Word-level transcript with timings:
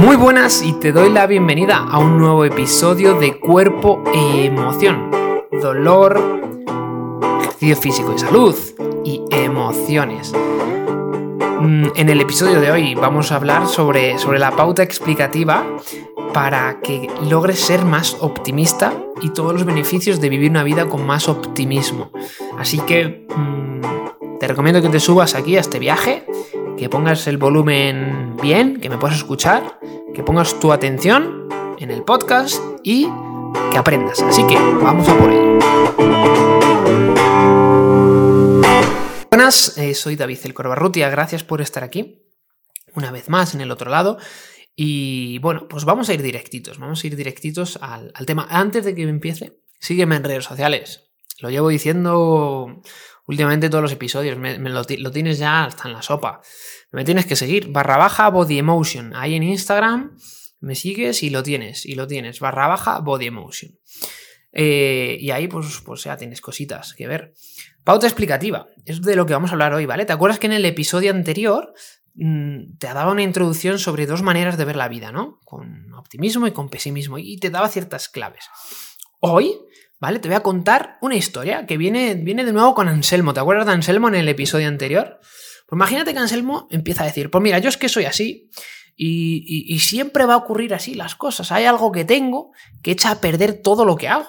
Muy 0.00 0.16
buenas 0.16 0.62
y 0.62 0.72
te 0.72 0.92
doy 0.92 1.10
la 1.10 1.26
bienvenida 1.26 1.76
a 1.76 1.98
un 1.98 2.16
nuevo 2.16 2.46
episodio 2.46 3.20
de 3.20 3.38
Cuerpo 3.38 4.02
e 4.14 4.46
Emoción. 4.46 5.10
Dolor, 5.60 6.18
ejercicio 7.42 7.76
físico 7.76 8.14
y 8.16 8.18
salud 8.18 8.56
y 9.04 9.22
emociones. 9.30 10.32
Mm, 10.32 11.88
en 11.94 12.08
el 12.08 12.18
episodio 12.18 12.62
de 12.62 12.70
hoy 12.70 12.94
vamos 12.94 13.30
a 13.30 13.36
hablar 13.36 13.66
sobre, 13.66 14.18
sobre 14.18 14.38
la 14.38 14.52
pauta 14.52 14.82
explicativa 14.82 15.66
para 16.32 16.80
que 16.80 17.10
logres 17.28 17.60
ser 17.60 17.84
más 17.84 18.16
optimista 18.20 18.94
y 19.20 19.28
todos 19.34 19.52
los 19.52 19.66
beneficios 19.66 20.18
de 20.18 20.30
vivir 20.30 20.50
una 20.50 20.64
vida 20.64 20.88
con 20.88 21.06
más 21.06 21.28
optimismo. 21.28 22.10
Así 22.58 22.78
que 22.78 23.26
mm, 23.36 24.38
te 24.38 24.48
recomiendo 24.48 24.80
que 24.80 24.88
te 24.88 24.98
subas 24.98 25.34
aquí 25.34 25.58
a 25.58 25.60
este 25.60 25.78
viaje, 25.78 26.24
que 26.78 26.88
pongas 26.88 27.26
el 27.26 27.36
volumen 27.36 28.38
bien, 28.40 28.80
que 28.80 28.88
me 28.88 28.96
puedas 28.96 29.18
escuchar, 29.18 29.79
que 30.14 30.22
pongas 30.22 30.58
tu 30.58 30.72
atención 30.72 31.48
en 31.78 31.90
el 31.90 32.02
podcast 32.02 32.62
y 32.82 33.08
que 33.70 33.78
aprendas. 33.78 34.20
Así 34.22 34.46
que 34.46 34.54
vamos 34.54 35.08
a 35.08 35.18
por 35.18 35.30
ello. 35.30 35.58
Buenas, 39.30 39.78
eh, 39.78 39.94
soy 39.94 40.16
David 40.16 40.38
el 40.44 40.54
Corbarrutia, 40.54 41.08
gracias 41.08 41.44
por 41.44 41.60
estar 41.60 41.84
aquí 41.84 42.26
una 42.94 43.10
vez 43.10 43.28
más 43.28 43.54
en 43.54 43.60
el 43.60 43.70
otro 43.70 43.90
lado. 43.90 44.18
Y 44.74 45.38
bueno, 45.38 45.68
pues 45.68 45.84
vamos 45.84 46.08
a 46.08 46.14
ir 46.14 46.22
directitos, 46.22 46.78
vamos 46.78 47.02
a 47.02 47.06
ir 47.06 47.16
directitos 47.16 47.78
al, 47.80 48.12
tema. 48.26 48.46
Antes 48.50 48.84
de 48.84 48.94
que 48.94 49.02
empiece, 49.02 49.60
sígueme 49.78 50.16
en 50.16 50.24
redes 50.24 50.44
sociales. 50.44 51.10
Lo 51.40 51.50
llevo 51.50 51.68
diciendo 51.68 52.82
últimamente 53.30 53.70
todos 53.70 53.82
los 53.82 53.92
episodios, 53.92 54.38
me, 54.38 54.58
lo, 54.58 54.84
tienes 54.84 55.38
ya 55.38 55.64
hasta 55.64 55.88
en 55.88 55.94
la 55.94 56.02
sopa. 56.02 56.40
Me 56.92 57.04
tienes 57.04 57.26
que 57.26 57.36
seguir, 57.36 57.68
barra 57.68 57.96
baja 57.96 58.28
body 58.28 58.58
emotion. 58.58 59.14
Ahí 59.14 59.34
en 59.34 59.42
Instagram 59.42 60.16
me 60.60 60.74
sigues 60.74 61.22
y 61.22 61.30
lo 61.30 61.42
tienes, 61.42 61.86
y 61.86 61.94
lo 61.94 62.06
tienes, 62.06 62.40
barra 62.40 62.66
baja 62.66 63.00
body 63.00 63.26
emotion. 63.26 63.72
Eh, 64.52 65.16
y 65.20 65.30
ahí 65.30 65.48
pues, 65.48 65.80
pues 65.84 66.04
ya 66.04 66.16
tienes 66.16 66.40
cositas 66.40 66.94
que 66.94 67.06
ver. 67.06 67.34
Pauta 67.84 68.06
explicativa, 68.06 68.66
es 68.84 69.00
de 69.00 69.16
lo 69.16 69.24
que 69.24 69.32
vamos 69.32 69.50
a 69.50 69.54
hablar 69.54 69.72
hoy, 69.72 69.86
¿vale? 69.86 70.04
¿Te 70.04 70.12
acuerdas 70.12 70.38
que 70.38 70.46
en 70.46 70.52
el 70.52 70.64
episodio 70.64 71.12
anterior 71.12 71.72
Mm, 72.14 72.76
te 72.78 72.88
daba 72.88 73.12
una 73.12 73.22
introducción 73.22 73.78
sobre 73.78 74.06
dos 74.06 74.22
maneras 74.22 74.58
de 74.58 74.64
ver 74.64 74.76
la 74.76 74.88
vida, 74.88 75.12
¿no? 75.12 75.38
Con 75.44 75.92
optimismo 75.94 76.46
y 76.46 76.52
con 76.52 76.68
pesimismo, 76.68 77.18
y 77.18 77.38
te 77.38 77.50
daba 77.50 77.68
ciertas 77.68 78.08
claves. 78.08 78.44
Hoy, 79.20 79.58
¿vale? 80.00 80.18
Te 80.18 80.28
voy 80.28 80.36
a 80.36 80.42
contar 80.42 80.98
una 81.00 81.14
historia 81.14 81.66
que 81.66 81.76
viene, 81.76 82.14
viene 82.14 82.44
de 82.44 82.52
nuevo 82.52 82.74
con 82.74 82.88
Anselmo. 82.88 83.34
¿Te 83.34 83.40
acuerdas 83.40 83.66
de 83.66 83.72
Anselmo 83.72 84.08
en 84.08 84.16
el 84.16 84.28
episodio 84.28 84.66
anterior? 84.66 85.20
Pues 85.66 85.76
imagínate 85.76 86.12
que 86.12 86.18
Anselmo 86.18 86.66
empieza 86.70 87.04
a 87.04 87.06
decir, 87.06 87.30
pues 87.30 87.42
mira, 87.42 87.58
yo 87.58 87.68
es 87.68 87.76
que 87.76 87.88
soy 87.88 88.06
así, 88.06 88.50
y, 89.02 89.78
siempre 89.78 90.26
va 90.26 90.34
a 90.34 90.38
ocurrir 90.38 90.74
así 90.74 90.94
las 90.94 91.14
cosas. 91.14 91.52
Hay 91.52 91.64
algo 91.64 91.90
que 91.90 92.04
tengo 92.04 92.52
que 92.82 92.90
echa 92.90 93.10
a 93.10 93.20
perder 93.20 93.62
todo 93.62 93.86
lo 93.86 93.96
que 93.96 94.08
hago. 94.08 94.26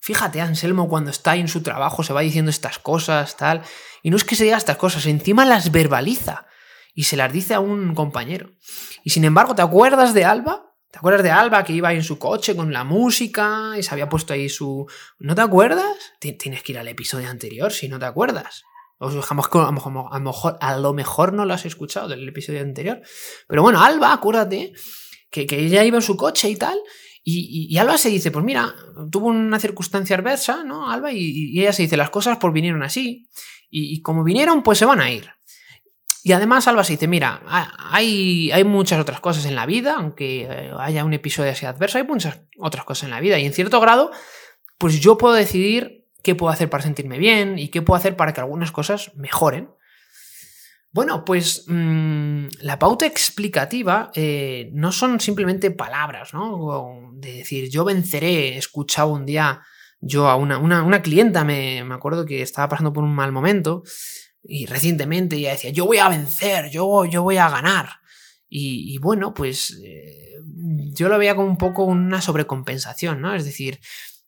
Fíjate, 0.00 0.40
Anselmo 0.40 0.88
cuando 0.88 1.10
está 1.10 1.32
ahí 1.32 1.40
en 1.40 1.48
su 1.48 1.62
trabajo 1.62 2.02
se 2.02 2.12
va 2.12 2.22
diciendo 2.22 2.50
estas 2.50 2.80
cosas, 2.80 3.36
tal. 3.36 3.62
Y 4.02 4.10
no 4.10 4.16
es 4.16 4.24
que 4.24 4.34
se 4.34 4.44
diga 4.44 4.56
estas 4.56 4.78
cosas, 4.78 5.06
encima 5.06 5.44
las 5.44 5.70
verbaliza 5.70 6.46
y 6.92 7.04
se 7.04 7.16
las 7.16 7.32
dice 7.32 7.54
a 7.54 7.60
un 7.60 7.94
compañero. 7.94 8.50
Y 9.04 9.10
sin 9.10 9.24
embargo, 9.24 9.54
¿te 9.54 9.62
acuerdas 9.62 10.12
de 10.12 10.24
Alba? 10.24 10.63
¿Te 10.94 10.98
acuerdas 10.98 11.24
de 11.24 11.32
Alba 11.32 11.64
que 11.64 11.72
iba 11.72 11.88
ahí 11.88 11.96
en 11.96 12.04
su 12.04 12.20
coche 12.20 12.54
con 12.54 12.72
la 12.72 12.84
música 12.84 13.72
y 13.76 13.82
se 13.82 13.90
había 13.90 14.08
puesto 14.08 14.32
ahí 14.32 14.48
su... 14.48 14.86
¿No 15.18 15.34
te 15.34 15.40
acuerdas? 15.40 16.12
Tienes 16.20 16.62
que 16.62 16.70
ir 16.70 16.78
al 16.78 16.86
episodio 16.86 17.28
anterior 17.28 17.72
si 17.72 17.88
no 17.88 17.98
te 17.98 18.04
acuerdas. 18.04 18.62
A, 19.00 19.06
lo 19.06 19.34
mejor, 19.34 20.56
a 20.60 20.78
lo 20.78 20.92
mejor 20.92 21.32
no 21.32 21.46
lo 21.46 21.52
has 21.52 21.66
escuchado 21.66 22.06
del 22.06 22.28
episodio 22.28 22.60
anterior. 22.60 23.00
Pero 23.48 23.62
bueno, 23.62 23.82
Alba, 23.82 24.12
acuérdate 24.12 24.72
que, 25.32 25.46
ella 25.50 25.82
iba 25.82 25.96
en 25.96 26.02
su 26.02 26.16
coche 26.16 26.48
y 26.48 26.54
tal. 26.54 26.78
Y, 27.24 27.76
Alba 27.76 27.98
se 27.98 28.10
dice, 28.10 28.30
pues 28.30 28.44
mira, 28.44 28.72
tuvo 29.10 29.26
una 29.26 29.58
circunstancia 29.58 30.14
adversa, 30.14 30.62
¿no? 30.62 30.88
Alba, 30.88 31.10
y, 31.10 31.58
ella 31.58 31.72
se 31.72 31.82
dice, 31.82 31.96
las 31.96 32.10
cosas 32.10 32.38
pues 32.40 32.52
vinieron 32.52 32.84
así. 32.84 33.26
y 33.68 34.00
como 34.00 34.22
vinieron, 34.22 34.62
pues 34.62 34.78
se 34.78 34.84
van 34.84 35.00
a 35.00 35.10
ir. 35.10 35.33
Y 36.26 36.32
además 36.32 36.66
Alba 36.66 36.84
se 36.84 36.94
dice, 36.94 37.06
mira, 37.06 37.42
hay, 37.76 38.50
hay 38.50 38.64
muchas 38.64 38.98
otras 38.98 39.20
cosas 39.20 39.44
en 39.44 39.54
la 39.54 39.66
vida, 39.66 39.96
aunque 39.98 40.44
eh, 40.44 40.72
haya 40.78 41.04
un 41.04 41.12
episodio 41.12 41.52
así 41.52 41.66
adverso, 41.66 41.98
hay 41.98 42.04
muchas 42.04 42.40
otras 42.58 42.86
cosas 42.86 43.04
en 43.04 43.10
la 43.10 43.20
vida. 43.20 43.38
Y 43.38 43.44
en 43.44 43.52
cierto 43.52 43.78
grado, 43.78 44.10
pues 44.78 45.00
yo 45.00 45.18
puedo 45.18 45.34
decidir 45.34 46.06
qué 46.22 46.34
puedo 46.34 46.50
hacer 46.50 46.70
para 46.70 46.82
sentirme 46.82 47.18
bien 47.18 47.58
y 47.58 47.68
qué 47.68 47.82
puedo 47.82 47.98
hacer 47.98 48.16
para 48.16 48.32
que 48.32 48.40
algunas 48.40 48.72
cosas 48.72 49.14
mejoren. 49.16 49.68
Bueno, 50.92 51.26
pues 51.26 51.66
mm, 51.66 52.46
la 52.60 52.78
pauta 52.78 53.04
explicativa 53.04 54.10
eh, 54.14 54.70
no 54.72 54.92
son 54.92 55.20
simplemente 55.20 55.72
palabras, 55.72 56.32
¿no? 56.32 57.10
De 57.16 57.34
decir, 57.34 57.68
yo 57.68 57.84
venceré, 57.84 58.56
escuchaba 58.56 59.12
un 59.12 59.26
día 59.26 59.60
yo 60.00 60.26
a 60.28 60.36
una, 60.36 60.56
una, 60.58 61.02
clienta, 61.02 61.44
me, 61.44 61.84
me 61.84 61.94
acuerdo 61.94 62.24
que 62.24 62.40
estaba 62.40 62.70
pasando 62.70 62.94
por 62.94 63.04
un 63.04 63.14
mal 63.14 63.30
momento, 63.30 63.82
y 64.46 64.66
recientemente 64.66 65.36
ella 65.36 65.52
decía, 65.52 65.70
yo 65.70 65.86
voy 65.86 65.98
a 65.98 66.08
vencer, 66.08 66.70
yo, 66.70 67.04
yo 67.06 67.22
voy 67.22 67.38
a 67.38 67.48
ganar. 67.48 67.88
Y, 68.56 68.98
bueno, 68.98 69.34
pues 69.34 69.80
eh, 69.82 70.34
yo 70.92 71.08
lo 71.08 71.18
veía 71.18 71.34
como 71.34 71.48
un 71.48 71.56
poco 71.56 71.82
una 71.82 72.20
sobrecompensación, 72.20 73.20
¿no? 73.20 73.34
Es 73.34 73.44
decir, 73.44 73.80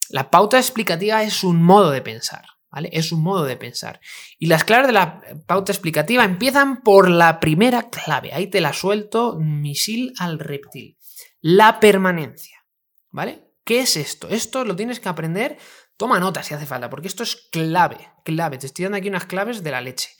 la 0.08 0.30
pauta 0.30 0.58
explicativa 0.58 1.22
es 1.22 1.44
un 1.44 1.62
modo 1.62 1.92
de 1.92 2.02
pensar, 2.02 2.44
¿vale? 2.68 2.88
Es 2.92 3.12
un 3.12 3.22
modo 3.22 3.44
de 3.44 3.56
pensar. 3.56 4.00
Y 4.36 4.46
las 4.46 4.64
claves 4.64 4.88
de 4.88 4.94
la 4.94 5.22
pauta 5.46 5.70
explicativa 5.70 6.24
empiezan 6.24 6.82
por 6.82 7.08
la 7.08 7.38
primera 7.38 7.88
clave. 7.88 8.32
Ahí 8.32 8.48
te 8.48 8.60
la 8.60 8.72
suelto, 8.72 9.38
misil 9.38 10.12
al 10.18 10.40
reptil. 10.40 10.98
La 11.40 11.78
permanencia, 11.78 12.66
¿vale? 13.12 13.44
¿Qué 13.62 13.80
es 13.80 13.96
esto? 13.96 14.28
Esto 14.28 14.64
lo 14.64 14.74
tienes 14.74 14.98
que 14.98 15.08
aprender 15.08 15.56
Toma 15.96 16.20
nota 16.20 16.42
si 16.42 16.54
hace 16.54 16.66
falta, 16.66 16.90
porque 16.90 17.08
esto 17.08 17.22
es 17.22 17.48
clave, 17.50 18.10
clave. 18.24 18.58
Te 18.58 18.66
estoy 18.66 18.84
dando 18.84 18.98
aquí 18.98 19.08
unas 19.08 19.26
claves 19.26 19.62
de 19.62 19.70
la 19.70 19.80
leche. 19.80 20.10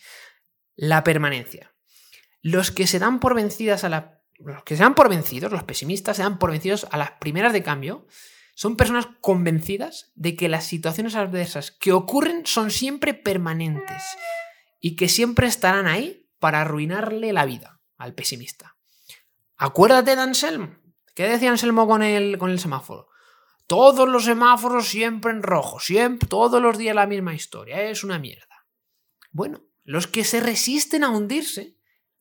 La 0.75 1.05
permanencia. 1.05 1.75
Los 2.41 2.71
que 2.71 2.87
se 2.87 2.99
dan 2.99 3.21
por 3.21 3.35
vencidas 3.35 3.85
a 3.85 3.89
la. 3.89 4.23
Los 4.39 4.65
que 4.65 4.77
se 4.77 4.83
dan 4.83 4.95
por 4.95 5.09
vencidos, 5.09 5.53
los 5.53 5.65
pesimistas, 5.65 6.17
se 6.17 6.23
dan 6.23 6.39
por 6.39 6.51
vencidos 6.51 6.87
a 6.91 6.99
las 6.99 7.13
primeras 7.13 7.55
de 7.55 7.63
cambio, 7.63 8.07
son 8.55 8.77
personas 8.77 9.09
convencidas 9.21 10.13
de 10.15 10.37
que 10.37 10.49
las 10.49 10.65
situaciones 10.65 11.15
adversas 11.15 11.71
que 11.71 11.93
ocurren 11.93 12.47
son 12.47 12.71
siempre 12.71 13.15
permanentes 13.15 14.03
y 14.81 14.97
que 14.97 15.09
siempre 15.09 15.47
estarán 15.47 15.87
ahí 15.87 16.31
para 16.39 16.61
arruinarle 16.61 17.33
la 17.33 17.45
vida 17.47 17.81
al 17.97 18.15
pesimista. 18.15 18.77
Acuérdate 19.57 20.17
de 20.17 20.23
Anselmo. 20.23 20.77
¿Qué 21.15 21.29
decía 21.29 21.51
Anselmo 21.51 21.87
con 21.87 22.03
el, 22.03 22.37
con 22.39 22.51
el 22.51 22.61
semáforo? 22.61 23.09
Todos 23.67 24.09
los 24.09 24.25
semáforos 24.25 24.89
siempre 24.89 25.33
en 25.33 25.43
rojo, 25.43 25.81
siempre, 25.81 26.29
todos 26.29 26.63
los 26.63 26.79
días 26.79 26.95
la 26.95 27.07
misma 27.07 27.35
historia, 27.35 27.83
es 27.83 28.05
una 28.05 28.19
mierda. 28.19 28.67
Bueno, 29.33 29.65
los 29.85 30.07
que 30.07 30.25
se 30.25 30.41
resisten 30.41 31.05
a 31.05 31.11
hundirse 31.11 31.77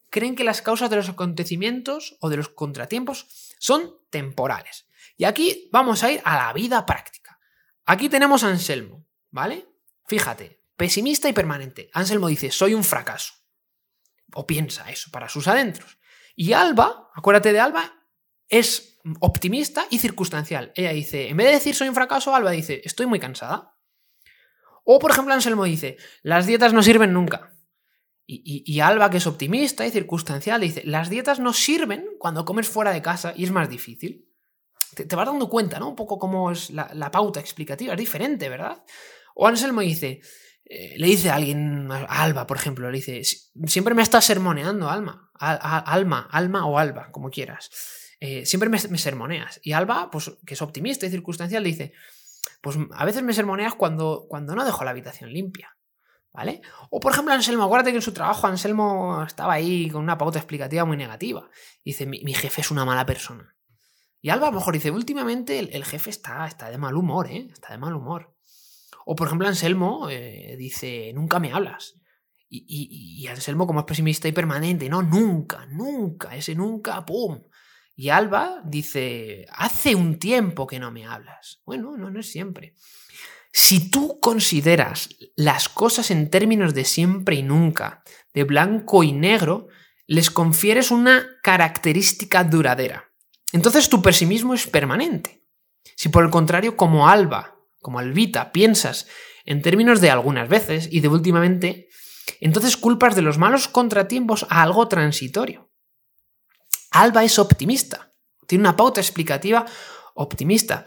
creen 0.09 0.35
que 0.35 0.43
las 0.43 0.61
causas 0.61 0.89
de 0.89 0.95
los 0.95 1.09
acontecimientos 1.09 2.17
o 2.19 2.29
de 2.29 2.37
los 2.37 2.49
contratiempos 2.49 3.27
son 3.59 3.95
temporales. 4.09 4.87
Y 5.17 5.25
aquí 5.25 5.69
vamos 5.71 6.03
a 6.03 6.11
ir 6.11 6.21
a 6.23 6.37
la 6.37 6.53
vida 6.53 6.85
práctica. 6.85 7.39
Aquí 7.85 8.09
tenemos 8.09 8.43
a 8.43 8.49
Anselmo, 8.49 9.05
¿vale? 9.29 9.67
Fíjate, 10.07 10.61
pesimista 10.75 11.29
y 11.29 11.33
permanente. 11.33 11.89
Anselmo 11.93 12.27
dice, 12.27 12.51
soy 12.51 12.73
un 12.73 12.83
fracaso. 12.83 13.33
O 14.33 14.47
piensa 14.47 14.89
eso 14.89 15.11
para 15.11 15.29
sus 15.29 15.47
adentros. 15.47 15.97
Y 16.35 16.53
Alba, 16.53 17.11
acuérdate 17.13 17.53
de 17.53 17.59
Alba, 17.59 17.93
es 18.49 18.94
optimista 19.19 19.85
y 19.89 19.99
circunstancial. 19.99 20.71
Ella 20.75 20.91
dice, 20.91 21.29
en 21.29 21.37
vez 21.37 21.47
de 21.47 21.53
decir 21.53 21.75
soy 21.75 21.87
un 21.87 21.95
fracaso, 21.95 22.33
Alba 22.33 22.51
dice, 22.51 22.81
estoy 22.83 23.05
muy 23.05 23.19
cansada. 23.19 23.75
O, 24.83 24.99
por 24.99 25.11
ejemplo, 25.11 25.33
Anselmo 25.33 25.63
dice, 25.63 25.97
las 26.21 26.45
dietas 26.45 26.73
no 26.73 26.83
sirven 26.83 27.13
nunca. 27.13 27.51
Y, 28.27 28.79
Alba, 28.79 29.11
que 29.11 29.17
es 29.17 29.27
optimista 29.27 29.85
y 29.85 29.91
circunstancial, 29.91 30.59
dice, 30.61 30.81
las 30.83 31.09
dietas 31.11 31.39
no 31.39 31.53
sirven 31.53 32.07
cuando 32.17 32.43
comes 32.43 32.67
fuera 32.67 32.91
de 32.91 33.03
casa 33.03 33.33
y 33.35 33.43
es 33.43 33.51
más 33.51 33.69
difícil. 33.69 34.27
Te, 34.95 35.15
vas 35.15 35.27
dando 35.27 35.47
cuenta, 35.47 35.77
¿no? 35.77 35.89
Un 35.89 35.95
poco 35.95 36.17
cómo 36.17 36.49
es 36.51 36.71
la, 36.71 37.11
pauta 37.11 37.39
explicativa, 37.39 37.93
es 37.93 37.99
diferente, 37.99 38.49
¿verdad? 38.49 38.83
O 39.35 39.47
Anselmo 39.47 39.81
dice, 39.81 40.21
eh, 40.63 40.95
le 40.97 41.07
dice 41.07 41.29
a 41.29 41.35
alguien, 41.35 41.91
a 41.91 42.23
Alba, 42.23 42.47
por 42.47 42.57
ejemplo, 42.57 42.89
le 42.89 42.97
dice, 42.97 43.21
siempre 43.67 43.93
me 43.93 44.01
estás 44.01 44.25
sermoneando, 44.25 44.89
Alma, 44.89 45.29
Alma, 45.35 46.27
Alma 46.31 46.65
o 46.65 46.79
Alba, 46.79 47.11
como 47.11 47.29
quieras. 47.29 47.69
Eh, 48.19 48.45
siempre 48.45 48.69
me, 48.69 48.79
sermoneas. 48.79 49.59
Y 49.63 49.73
Alba, 49.73 50.09
pues 50.09 50.31
que 50.45 50.53
es 50.53 50.61
optimista 50.61 51.05
y 51.05 51.09
circunstancial, 51.09 51.63
dice, 51.63 51.93
pues 52.61 52.77
a 52.93 53.05
veces 53.05 53.23
me 53.23 53.33
sermoneas 53.33 53.75
cuando, 53.75 54.25
cuando 54.29 54.55
no 54.55 54.65
dejo 54.65 54.83
la 54.83 54.91
habitación 54.91 55.31
limpia. 55.31 55.77
¿Vale? 56.31 56.61
O 56.89 56.99
por 56.99 57.13
ejemplo, 57.13 57.33
Anselmo, 57.33 57.63
acuérdate 57.63 57.91
que 57.91 57.97
en 57.97 58.01
su 58.01 58.11
trabajo 58.11 58.45
Anselmo 58.45 59.23
estaba 59.23 59.53
ahí 59.53 59.89
con 59.89 60.03
una 60.03 60.17
pauta 60.17 60.37
explicativa 60.37 60.83
muy 60.83 60.97
negativa. 60.97 61.49
Dice, 61.83 62.05
mi, 62.05 62.33
jefe 62.33 62.59
es 62.59 62.71
una 62.71 62.83
mala 62.83 63.05
persona. 63.05 63.55
Y 64.19 64.29
Alba 64.31 64.47
a 64.47 64.51
lo 64.51 64.57
mejor 64.57 64.73
dice, 64.73 64.91
últimamente 64.91 65.59
el, 65.59 65.85
jefe 65.85 66.09
está, 66.09 66.45
está, 66.45 66.69
de 66.69 66.77
mal 66.77 66.97
humor, 66.97 67.31
¿eh? 67.31 67.47
Está 67.53 67.71
de 67.71 67.77
mal 67.77 67.95
humor. 67.95 68.35
O 69.05 69.15
por 69.15 69.27
ejemplo, 69.27 69.47
Anselmo 69.47 70.09
eh, 70.09 70.57
dice, 70.57 71.13
nunca 71.13 71.39
me 71.39 71.53
hablas. 71.53 71.95
Y, 72.49 72.65
y, 72.67 73.23
y, 73.23 73.27
Anselmo, 73.27 73.65
como 73.65 73.79
es 73.79 73.85
pesimista 73.85 74.27
y 74.27 74.33
permanente, 74.33 74.89
no, 74.89 75.01
nunca, 75.01 75.65
nunca, 75.67 76.35
ese 76.35 76.53
nunca, 76.53 77.05
¡pum! 77.05 77.43
Y 77.95 78.09
Alba 78.09 78.61
dice, 78.65 79.45
hace 79.51 79.95
un 79.95 80.19
tiempo 80.19 80.67
que 80.67 80.79
no 80.79 80.91
me 80.91 81.05
hablas. 81.05 81.61
Bueno, 81.65 81.95
no, 81.97 82.09
no 82.09 82.19
es 82.19 82.29
siempre. 82.29 82.75
Si 83.51 83.89
tú 83.89 84.19
consideras 84.19 85.09
las 85.37 85.69
cosas 85.69 86.11
en 86.11 86.29
términos 86.29 86.73
de 86.73 86.83
siempre 86.83 87.37
y 87.37 87.43
nunca, 87.43 88.03
de 88.33 88.43
blanco 88.43 89.03
y 89.03 89.13
negro, 89.13 89.67
les 90.07 90.29
confieres 90.29 90.91
una 90.91 91.25
característica 91.41 92.43
duradera. 92.43 93.11
Entonces 93.53 93.89
tu 93.89 94.01
pesimismo 94.01 94.53
es 94.53 94.67
permanente. 94.67 95.45
Si 95.95 96.09
por 96.09 96.25
el 96.25 96.31
contrario, 96.31 96.75
como 96.75 97.07
Alba, 97.07 97.55
como 97.81 97.99
Albita, 97.99 98.51
piensas 98.51 99.07
en 99.45 99.61
términos 99.61 100.01
de 100.01 100.09
algunas 100.09 100.49
veces 100.49 100.89
y 100.91 100.99
de 100.99 101.07
últimamente, 101.07 101.87
entonces 102.41 102.75
culpas 102.75 103.15
de 103.15 103.21
los 103.21 103.37
malos 103.37 103.69
contratiempos 103.69 104.45
a 104.49 104.63
algo 104.63 104.87
transitorio. 104.89 105.64
Alba 106.95 107.25
es 107.25 107.39
optimista, 107.39 108.13
tiene 108.47 108.61
una 108.61 108.77
pauta 108.77 109.01
explicativa 109.01 109.65
optimista 110.13 110.85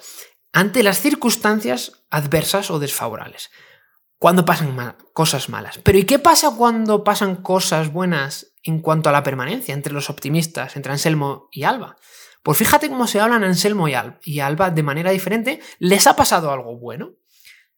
ante 0.53 0.83
las 0.83 1.01
circunstancias 1.01 2.07
adversas 2.09 2.71
o 2.71 2.79
desfavorables. 2.79 3.51
Cuando 4.19 4.45
pasan 4.45 4.97
cosas 5.13 5.49
malas. 5.51 5.79
Pero 5.85 5.99
¿y 5.99 6.05
qué 6.05 6.19
pasa 6.19 6.51
cuando 6.57 7.05
pasan 7.05 7.37
cosas 7.37 7.93
buenas 7.93 8.55
en 8.65 8.81
cuanto 8.81 9.11
a 9.11 9.13
la 9.13 9.23
permanencia 9.23 9.75
entre 9.75 9.93
los 9.93 10.09
optimistas, 10.09 10.77
entre 10.77 10.93
Anselmo 10.93 11.49
y 11.53 11.65
Alba? 11.65 11.97
Pues 12.43 12.57
fíjate 12.57 12.89
cómo 12.89 13.07
se 13.07 13.21
hablan 13.21 13.45
Anselmo 13.45 13.87
y, 13.87 13.93
y 14.25 14.41
Alba 14.41 14.71
de 14.71 14.83
manera 14.83 15.11
diferente. 15.11 15.61
Les 15.79 16.07
ha 16.07 16.17
pasado 16.17 16.51
algo 16.51 16.79
bueno. 16.79 17.17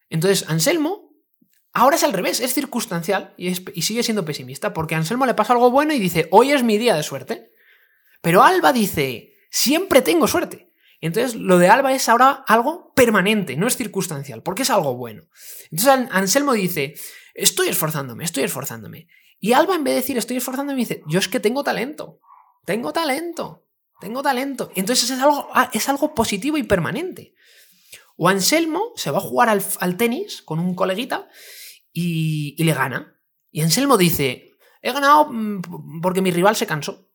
Entonces, 0.08 0.48
Anselmo 0.48 1.10
ahora 1.72 1.96
es 1.96 2.04
al 2.04 2.12
revés, 2.12 2.38
es 2.38 2.54
circunstancial 2.54 3.34
y, 3.36 3.48
y 3.48 3.82
sigue 3.82 4.04
siendo 4.04 4.24
pesimista, 4.24 4.72
porque 4.72 4.94
a 4.94 4.98
Anselmo 4.98 5.26
le 5.26 5.34
pasa 5.34 5.52
algo 5.52 5.72
bueno 5.72 5.92
y 5.92 5.98
dice, 5.98 6.28
hoy 6.30 6.52
es 6.52 6.62
mi 6.62 6.78
día 6.78 6.94
de 6.94 7.02
suerte. 7.02 7.49
Pero 8.20 8.42
Alba 8.42 8.72
dice, 8.72 9.34
siempre 9.50 10.02
tengo 10.02 10.28
suerte. 10.28 10.70
Entonces, 11.00 11.34
lo 11.34 11.58
de 11.58 11.68
Alba 11.68 11.94
es 11.94 12.08
ahora 12.08 12.44
algo 12.46 12.92
permanente, 12.94 13.56
no 13.56 13.66
es 13.66 13.76
circunstancial, 13.76 14.42
porque 14.42 14.62
es 14.62 14.70
algo 14.70 14.96
bueno. 14.96 15.24
Entonces, 15.70 16.08
Anselmo 16.10 16.52
dice, 16.52 16.94
estoy 17.34 17.68
esforzándome, 17.68 18.24
estoy 18.24 18.44
esforzándome. 18.44 19.08
Y 19.38 19.54
Alba, 19.54 19.74
en 19.76 19.84
vez 19.84 19.92
de 19.94 20.00
decir 20.00 20.18
estoy 20.18 20.36
esforzándome, 20.36 20.78
dice, 20.78 21.02
yo 21.06 21.18
es 21.18 21.28
que 21.28 21.40
tengo 21.40 21.64
talento, 21.64 22.20
tengo 22.66 22.92
talento, 22.92 23.66
tengo 23.98 24.22
talento. 24.22 24.70
Entonces, 24.74 25.10
es 25.10 25.18
algo, 25.20 25.48
ah, 25.54 25.70
es 25.72 25.88
algo 25.88 26.14
positivo 26.14 26.58
y 26.58 26.64
permanente. 26.64 27.34
O 28.16 28.28
Anselmo 28.28 28.92
se 28.96 29.10
va 29.10 29.18
a 29.18 29.22
jugar 29.22 29.48
al, 29.48 29.96
tenis 29.96 30.42
con 30.42 30.58
un 30.58 30.74
coleguita 30.74 31.28
y, 31.90 32.54
y 32.58 32.64
le 32.64 32.74
gana. 32.74 33.18
Y 33.50 33.62
Anselmo 33.62 33.96
dice, 33.96 34.50
he 34.82 34.92
ganado 34.92 35.28
mm, 35.32 36.02
porque 36.02 36.20
mi 36.20 36.30
rival 36.30 36.56
se 36.56 36.66
cansó. 36.66 37.09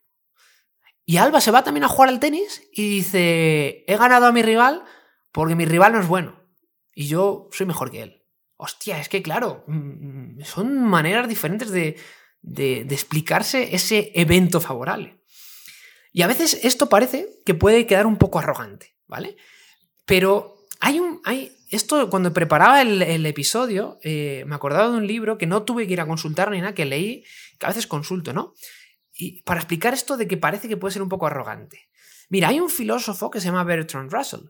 Y 1.06 1.18
Alba 1.18 1.40
se 1.40 1.52
va 1.52 1.64
también 1.64 1.84
a 1.84 1.88
jugar 1.88 2.10
al 2.10 2.20
tenis 2.20 2.64
y 2.74 2.90
dice, 2.90 3.84
he 3.88 3.98
ganado 3.98 4.26
a 4.26 4.32
mi 4.32 4.42
rival 4.42 4.84
porque 5.32 5.56
mi 5.56 5.66
rival 5.66 5.94
no 5.94 6.00
es 6.00 6.08
bueno. 6.08 6.42
Y 6.96 7.08
yo 7.08 7.50
soy 7.52 7.68
mejor 7.68 7.92
que 7.92 8.02
él. 8.02 8.24
Hostia, 8.58 9.00
es 9.00 9.10
que 9.10 9.22
claro, 9.22 9.64
mm, 9.68 10.38
mm, 10.40 10.44
son 10.44 10.84
maneras 10.84 11.28
diferentes 11.28 11.70
de, 11.72 11.98
explicarse 12.90 13.76
ese 13.76 14.12
evento 14.16 14.60
favorable. 14.62 15.20
Y 16.12 16.22
a 16.22 16.28
veces 16.28 16.62
esto 16.64 16.88
parece 16.90 17.28
que 17.46 17.54
puede 17.54 17.86
quedar 17.86 18.08
un 18.08 18.18
poco 18.18 18.40
arrogante, 18.40 18.96
¿vale? 19.08 19.36
Pero 20.06 20.56
hay 20.80 21.00
un... 21.00 21.22
Hay, 21.26 21.52
esto, 21.70 22.10
cuando 22.10 22.32
preparaba 22.32 22.82
el, 22.82 23.26
episodio, 23.26 24.00
eh, 24.04 24.44
me 24.48 24.56
acordaba 24.56 24.90
de 24.90 24.98
un 24.98 25.08
libro 25.08 25.38
que 25.38 25.48
no 25.48 25.64
tuve 25.64 25.88
que 25.88 25.94
ir 25.94 26.02
a 26.02 26.08
consultar 26.08 26.52
ni 26.52 26.62
nada, 26.62 26.76
que 26.76 26.86
leí, 26.86 27.26
que 27.60 27.66
a 27.66 27.70
veces 27.70 27.88
consulto, 27.88 28.32
¿no? 28.32 28.54
Y 29.18 29.42
para 29.44 29.62
explicar 29.62 29.94
esto 29.94 30.18
de 30.18 30.28
que 30.28 30.38
parece 30.38 30.68
que 30.68 30.78
puede 30.78 30.92
ser 30.92 31.02
un 31.02 31.10
poco 31.10 31.26
arrogante. 31.26 31.90
Mira, 32.30 32.50
hay 32.50 32.60
un 32.60 32.70
filósofo 32.70 33.32
que 33.32 33.40
se 33.40 33.48
llama 33.48 33.64
Bertrand 33.64 34.12
Russell. 34.12 34.50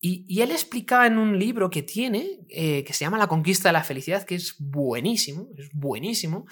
Y, 0.00 0.42
él 0.42 0.50
explicaba 0.50 1.06
en 1.06 1.16
un 1.16 1.38
libro 1.38 1.70
que 1.70 1.82
tiene, 1.82 2.44
eh, 2.50 2.84
que 2.84 2.92
se 2.92 3.04
llama 3.04 3.16
La 3.16 3.26
conquista 3.26 3.70
de 3.70 3.72
la 3.72 3.84
felicidad, 3.84 4.24
que 4.24 4.34
es 4.34 4.56
buenísimo, 4.58 5.48
es 5.56 5.70
buenísimo. 5.72 6.46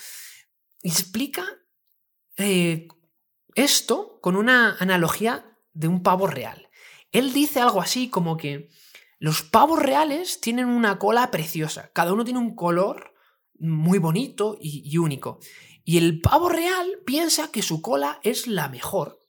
Explica 0.83 1.45
eh, 2.39 2.89
esto 3.55 4.19
con 4.23 4.37
una 4.37 4.77
analogía 4.79 5.45
de 5.75 5.89
un 5.89 6.03
pavo 6.03 6.27
real. 6.27 6.71
Él 7.11 7.35
dice 7.35 7.61
algo 7.61 7.83
así 7.83 8.09
como 8.09 8.39
que 8.39 8.71
los 9.19 9.43
pavos 9.43 9.81
reales 9.81 10.41
tienen 10.41 10.67
una 10.67 10.99
cola 10.99 11.31
preciosa. 11.31 11.91
Cada 11.93 12.15
uno 12.15 12.25
tiene 12.25 12.41
un 12.41 12.57
color 12.57 13.13
muy 13.59 13.99
bonito 13.99 14.57
y 14.61 14.97
único. 14.97 15.41
Y 15.85 15.99
el 15.99 16.21
pavo 16.21 16.49
real 16.49 17.01
piensa 17.05 17.51
que 17.51 17.63
su 17.63 17.83
cola 17.83 18.21
es 18.23 18.47
la 18.47 18.69
mejor. 18.69 19.21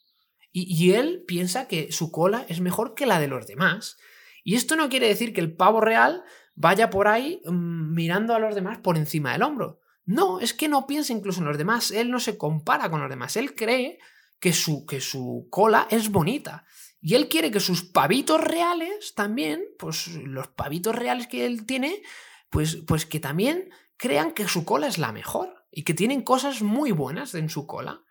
Y, 0.56 0.92
él 0.92 1.24
piensa 1.28 1.68
que 1.68 1.92
su 1.92 2.12
cola 2.12 2.46
es 2.48 2.62
mejor 2.62 2.94
que 2.94 3.08
la 3.08 3.20
de 3.20 3.28
los 3.28 3.48
demás. 3.48 3.98
Y 4.44 4.54
esto 4.54 4.76
no 4.76 4.88
quiere 4.88 5.08
decir 5.08 5.34
que 5.34 5.42
el 5.42 5.56
pavo 5.56 5.82
real 5.82 6.24
vaya 6.54 6.92
por 6.92 7.08
ahí 7.08 7.42
mm, 7.46 7.96
mirando 7.96 8.36
a 8.36 8.40
los 8.40 8.54
demás 8.54 8.78
por 8.78 8.98
encima 8.98 9.34
del 9.34 9.42
hombro. 9.42 9.80
No, 10.06 10.40
es 10.40 10.54
que 10.54 10.68
no 10.68 10.86
piensa 10.86 11.12
incluso 11.12 11.40
en 11.40 11.48
los 11.48 11.58
demás. 11.58 11.90
Él 11.90 12.12
no 12.12 12.20
se 12.20 12.38
compara 12.38 12.92
con 12.92 13.02
los 13.02 13.10
demás. 13.10 13.36
Él 13.36 13.56
cree 13.56 13.98
que 14.40 14.54
su, 14.54 14.86
que 14.86 15.02
su 15.02 15.48
cola 15.50 15.88
es 15.90 16.12
bonita. 16.12 16.66
Y 17.02 17.16
él 17.16 17.30
quiere 17.30 17.50
que 17.50 17.60
sus 17.60 17.84
pavitos 17.84 18.40
reales 18.40 19.16
también, 19.16 19.66
pues 19.80 20.08
los 20.08 20.50
pavitos 20.50 20.96
reales 20.96 21.26
que 21.26 21.48
él 21.48 21.66
tiene, 21.66 22.04
pues, 22.52 22.76
pues 22.86 23.08
que 23.08 23.20
también 23.20 23.72
crean 23.98 24.34
que 24.34 24.48
su 24.48 24.66
cola 24.66 24.86
es 24.86 25.00
la 25.00 25.12
mejor 25.12 25.62
y 25.74 25.84
que 25.84 25.94
tienen 25.94 26.22
cosas 26.22 26.62
muy 26.62 26.92
buenas 26.92 27.34
en 27.36 27.50
su 27.50 27.66
cola. 27.66 28.04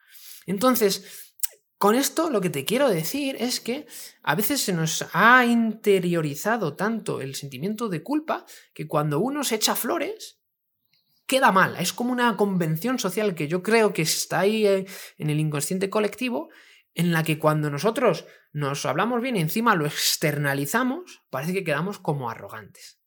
Entonces, 0.46 1.32
con 1.78 1.94
esto 1.94 2.30
lo 2.30 2.40
que 2.40 2.50
te 2.50 2.64
quiero 2.64 2.88
decir 2.88 3.36
es 3.40 3.60
que 3.60 3.86
a 4.22 4.34
veces 4.34 4.60
se 4.60 4.72
nos 4.72 5.04
ha 5.12 5.44
interiorizado 5.44 6.74
tanto 6.74 7.20
el 7.20 7.34
sentimiento 7.34 7.88
de 7.88 8.02
culpa 8.02 8.46
que 8.74 8.86
cuando 8.86 9.20
uno 9.20 9.44
se 9.44 9.56
echa 9.56 9.74
flores, 9.74 10.38
queda 11.26 11.50
mal. 11.50 11.76
Es 11.78 11.92
como 11.92 12.12
una 12.12 12.36
convención 12.36 12.98
social 12.98 13.34
que 13.34 13.48
yo 13.48 13.62
creo 13.62 13.92
que 13.92 14.02
está 14.02 14.40
ahí 14.40 14.66
eh, 14.66 14.86
en 15.18 15.30
el 15.30 15.40
inconsciente 15.40 15.90
colectivo, 15.90 16.50
en 16.94 17.10
la 17.10 17.22
que 17.22 17.38
cuando 17.38 17.70
nosotros 17.70 18.26
nos 18.52 18.84
hablamos 18.84 19.22
bien 19.22 19.36
y 19.36 19.40
encima 19.40 19.74
lo 19.74 19.86
externalizamos, 19.86 21.22
parece 21.30 21.52
que 21.52 21.64
quedamos 21.64 21.98
como 21.98 22.28
arrogantes. 22.28 23.01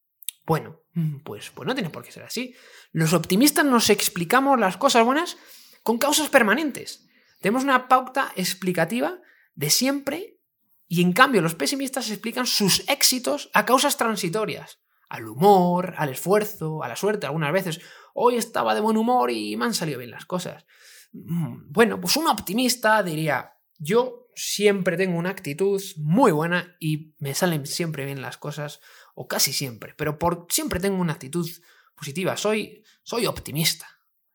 Bueno, 0.45 0.81
mm, 0.94 1.18
pues, 1.24 1.50
pues 1.50 1.68
no 1.68 1.74
tiene 1.74 1.89
por 1.89 2.03
qué 2.03 2.12
ser 2.12 2.24
así. 2.24 2.56
Los 2.92 3.13
optimistas 3.13 3.65
nos 3.65 3.89
explicamos 3.89 4.59
las 4.59 4.77
cosas 4.77 5.03
buenas 5.03 5.38
con 5.83 5.97
causas 5.97 6.30
permanentes. 6.30 7.07
Tenemos 7.39 7.63
una 7.63 7.88
pauta 7.88 8.31
explicativa 8.36 9.19
de 9.56 9.69
siempre 9.69 10.39
y 10.87 11.02
en 11.02 11.14
cambio 11.14 11.42
los 11.42 11.56
pesimistas 11.56 12.09
explican 12.09 12.45
sus 12.45 12.87
éxitos 12.90 13.49
a 13.54 13.66
causas 13.66 13.97
transitorias. 13.97 14.80
Al 15.09 15.28
humor, 15.28 15.94
al 15.97 16.09
esfuerzo, 16.09 16.83
a 16.83 16.87
la 16.87 16.95
suerte 16.95 17.28
algunas 17.28 17.54
veces. 17.54 17.81
Hoy 18.14 18.35
estaba 18.35 18.73
de 18.73 18.81
buen 18.81 18.97
humor 18.97 19.31
y 19.31 19.56
me 19.57 19.66
han 19.66 19.73
salido 19.73 19.99
bien 19.99 20.11
las 20.11 20.25
cosas. 20.25 20.66
Mm, 21.11 21.71
bueno, 21.71 21.99
pues 21.99 22.18
un 22.18 22.28
optimista 22.28 23.02
diría, 23.04 23.54
yo 23.78 24.30
siempre 24.35 24.97
tengo 24.97 25.18
una 25.18 25.30
actitud 25.30 25.81
muy 25.97 26.31
buena 26.31 26.75
y 26.80 27.14
me 27.19 27.33
salen 27.33 27.66
siempre 27.66 28.06
bien 28.06 28.21
las 28.21 28.37
cosas 28.37 28.81
o 29.16 29.28
casi 29.28 29.52
siempre, 29.54 29.95
pero 29.98 30.19
por 30.19 30.45
siempre 30.50 30.80
tengo 30.80 31.02
una 31.02 31.14
actitud 31.14 31.50
positiva, 31.95 32.38
soy, 32.38 32.84
soy 33.02 33.26
optimista. 33.26 33.88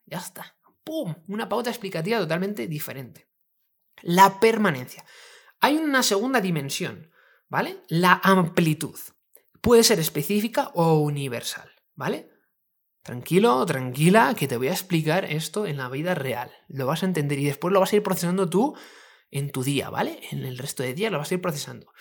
Ya 0.07 0.19
está. 0.19 0.57
¡Pum! 0.83 1.15
Una 1.29 1.49
pauta 1.49 1.71
explicativa 1.71 2.19
totalmente 2.19 2.67
diferente. 2.67 3.31
La 4.03 4.41
permanencia. 4.41 5.05
Hay 5.61 5.77
una 5.77 6.03
segunda 6.03 6.41
dimensión, 6.41 7.13
¿vale? 7.49 7.83
La 7.89 8.21
amplitud. 8.25 8.99
Puede 9.61 9.85
ser 9.85 10.01
específica 10.01 10.71
o 10.75 11.01
universal, 11.01 11.71
¿vale? 11.95 12.31
Tranquilo, 13.03 13.65
tranquila, 13.67 14.35
que 14.37 14.49
te 14.49 14.57
voy 14.57 14.69
a 14.69 14.73
explicar 14.73 15.27
esto 15.27 15.67
en 15.67 15.77
la 15.77 15.89
vida 15.89 16.15
real. 16.15 16.51
Lo 16.69 16.87
vas 16.87 17.03
a 17.03 17.07
entender 17.07 17.39
y 17.39 17.45
después 17.45 17.73
lo 17.73 17.81
vas 17.81 17.93
a 17.93 17.97
ir 17.97 18.03
procesando 18.03 18.49
tú 18.49 18.75
en 19.31 19.51
tu 19.51 19.63
día, 19.63 19.91
¿vale? 19.91 20.21
En 20.31 20.45
el 20.45 20.59
resto 20.59 20.83
de 20.83 20.95
días 20.95 21.13
lo 21.13 21.19
vas 21.19 21.31
a 21.31 21.35
ir 21.35 21.41
procesando. 21.41 21.93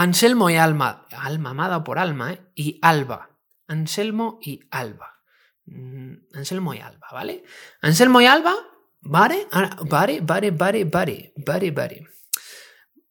Anselmo 0.00 0.48
y 0.48 0.56
Alma, 0.56 1.06
Alma 1.12 1.50
amada 1.50 1.84
por 1.84 1.98
Alma, 1.98 2.32
¿eh? 2.32 2.40
y 2.54 2.78
Alba. 2.80 3.36
Anselmo 3.66 4.38
y 4.40 4.60
Alba. 4.70 5.20
Mm, 5.66 6.14
Anselmo 6.32 6.72
y 6.72 6.78
Alba, 6.78 7.06
¿vale? 7.12 7.44
Anselmo 7.82 8.22
y 8.22 8.24
Alba, 8.24 8.56
vale, 9.02 9.46
vale, 9.90 10.20
vale, 10.22 10.52
vale, 10.52 10.84
vale, 10.84 11.34
vale, 11.36 11.70
vale. 11.70 12.08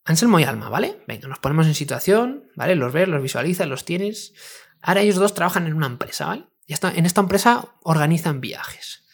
Anselmo 0.03 0.39
y 0.39 0.45
Alma, 0.45 0.69
¿vale? 0.69 1.03
Venga, 1.07 1.27
nos 1.27 1.37
ponemos 1.37 1.67
en 1.67 1.75
situación, 1.75 2.49
¿vale? 2.55 2.75
Los 2.75 2.91
ves, 2.91 3.07
los 3.07 3.21
visualizas, 3.21 3.67
los 3.67 3.85
tienes. 3.85 4.33
Ahora 4.81 5.01
ellos 5.01 5.17
dos 5.17 5.35
trabajan 5.35 5.67
en 5.67 5.75
una 5.75 5.85
empresa, 5.85 6.25
¿vale? 6.25 6.47
Y 6.65 6.73
en 6.73 7.05
esta 7.05 7.21
empresa 7.21 7.75
organizan 7.83 8.41
viajes. 8.41 9.05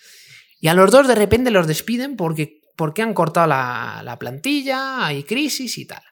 Y 0.62 0.70
a 0.70 0.74
los 0.76 0.92
dos 0.92 1.10
de 1.10 1.16
repente 1.16 1.52
los 1.52 1.68
despiden 1.68 2.16
porque, 2.16 2.62
porque 2.78 3.02
han 3.02 3.14
cortado 3.14 3.48
la, 3.48 4.00
la 4.02 4.18
plantilla, 4.18 5.06
hay 5.06 5.26
crisis 5.26 5.78
y 5.78 5.86
tal. 5.86 6.04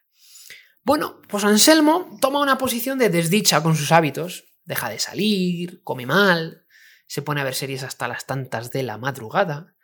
Bueno, 0.83 1.21
pues 1.29 1.43
Anselmo 1.43 2.17
toma 2.19 2.41
una 2.41 2.57
posición 2.57 2.99
de 2.99 3.09
desdicha 3.09 3.63
con 3.63 3.75
sus 3.75 3.91
hábitos. 3.91 4.45
Deja 4.65 4.89
de 4.89 4.99
salir, 4.99 5.81
come 5.83 6.05
mal, 6.05 6.65
se 7.07 7.21
pone 7.21 7.41
a 7.41 7.43
ver 7.43 7.53
series 7.53 7.83
hasta 7.83 8.07
las 8.07 8.25
tantas 8.25 8.71
de 8.71 8.83
la 8.83 8.97
madrugada, 8.97 9.75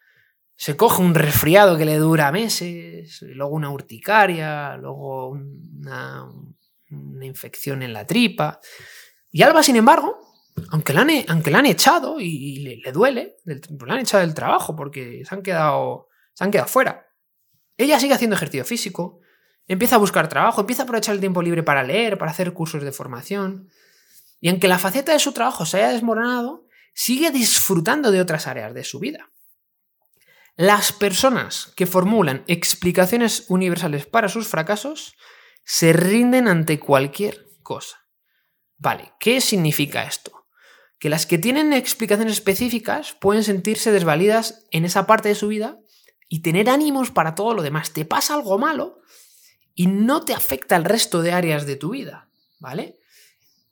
se 0.59 0.75
coge 0.75 1.01
un 1.01 1.15
resfriado 1.15 1.77
que 1.77 1.85
le 1.85 1.95
dura 1.97 2.33
meses, 2.33 3.21
luego 3.21 3.55
una 3.55 3.69
urticaria, 3.69 4.75
luego 4.75 5.29
una, 5.29 6.27
infección 7.21 7.81
en 7.81 7.93
la 7.93 8.05
tripa. 8.05 8.59
Y 9.31 9.41
Alba, 9.43 9.63
sin 9.63 9.77
embargo, 9.77 10.17
aunque 10.71 10.91
la 10.91 11.01
han, 11.01 11.11
aunque 11.29 11.49
la 11.49 11.59
han 11.59 11.65
echado 11.65 12.19
y, 12.19 12.81
le, 12.83 12.91
duele, 12.91 13.37
la 13.45 13.93
han 13.93 13.99
echado 13.99 14.19
del 14.19 14.33
trabajo 14.33 14.75
porque 14.75 15.23
se 15.23 15.33
han 15.33 15.43
quedado, 15.43 16.09
se 16.33 16.43
han 16.43 16.51
quedado 16.51 16.67
fuera. 16.67 17.07
Ella 17.77 17.97
sigue 17.97 18.15
haciendo 18.15 18.35
ejercicio 18.35 18.65
físico, 18.65 19.21
empieza 19.69 19.95
a 19.95 19.99
buscar 19.99 20.27
trabajo, 20.27 20.61
empieza 20.61 20.81
a 20.81 20.85
aprovechar 20.85 21.13
el 21.13 21.21
tiempo 21.21 21.41
libre 21.41 21.63
para 21.63 21.83
leer, 21.83 22.17
para 22.17 22.31
hacer 22.31 22.51
cursos 22.53 22.83
de 22.83 22.91
formación. 22.91 23.69
Y 24.41 24.49
aunque 24.49 24.67
la 24.67 24.79
faceta 24.79 25.13
de 25.13 25.19
su 25.19 25.31
trabajo 25.31 25.65
se 25.65 25.77
haya 25.77 25.93
desmoronado, 25.93 26.65
sigue 26.93 27.31
disfrutando 27.31 28.11
de 28.11 28.19
otras 28.19 28.47
áreas 28.47 28.73
de 28.73 28.83
su 28.83 28.99
vida. 28.99 29.29
Las 30.55 30.91
personas 30.91 31.71
que 31.75 31.85
formulan 31.85 32.43
explicaciones 32.47 33.45
universales 33.47 34.05
para 34.07 34.27
sus 34.27 34.47
fracasos 34.47 35.15
se 35.63 35.93
rinden 35.93 36.47
ante 36.47 36.79
cualquier 36.79 37.47
cosa. 37.61 38.07
Vale, 38.77 39.13
¿qué 39.19 39.39
significa 39.39 40.03
esto? 40.03 40.47
Que 40.97 41.09
las 41.09 41.25
que 41.27 41.37
tienen 41.37 41.73
explicaciones 41.73 42.33
específicas 42.33 43.13
pueden 43.13 43.43
sentirse 43.43 43.91
desvalidas 43.91 44.65
en 44.71 44.83
esa 44.83 45.05
parte 45.05 45.29
de 45.29 45.35
su 45.35 45.47
vida 45.47 45.77
y 46.27 46.41
tener 46.41 46.69
ánimos 46.69 47.11
para 47.11 47.35
todo 47.35 47.53
lo 47.53 47.61
demás. 47.61 47.93
Te 47.93 48.03
pasa 48.03 48.33
algo 48.33 48.57
malo 48.57 48.99
y 49.79 49.87
no 49.87 50.25
te 50.25 50.33
afecta 50.33 50.75
el 50.75 50.83
resto 50.83 51.21
de 51.21 51.31
áreas 51.31 51.65
de 51.65 51.77
tu 51.77 51.91
vida, 51.91 52.27
¿vale? 52.59 52.99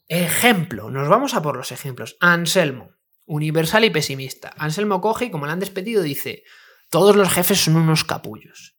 Ejemplo, 0.07 0.89
nos 0.89 1.09
vamos 1.09 1.33
a 1.33 1.41
por 1.41 1.57
los 1.57 1.73
ejemplos. 1.73 2.15
Anselmo, 2.21 2.91
universal 3.25 3.83
y 3.83 3.89
pesimista. 3.89 4.53
Anselmo 4.57 5.01
coge 5.01 5.25
y 5.25 5.31
como 5.31 5.45
le 5.45 5.51
han 5.51 5.59
despedido 5.59 6.01
dice, 6.01 6.45
todos 6.89 7.17
los 7.17 7.29
jefes 7.29 7.59
son 7.59 7.75
unos 7.75 8.05
capullos. 8.05 8.77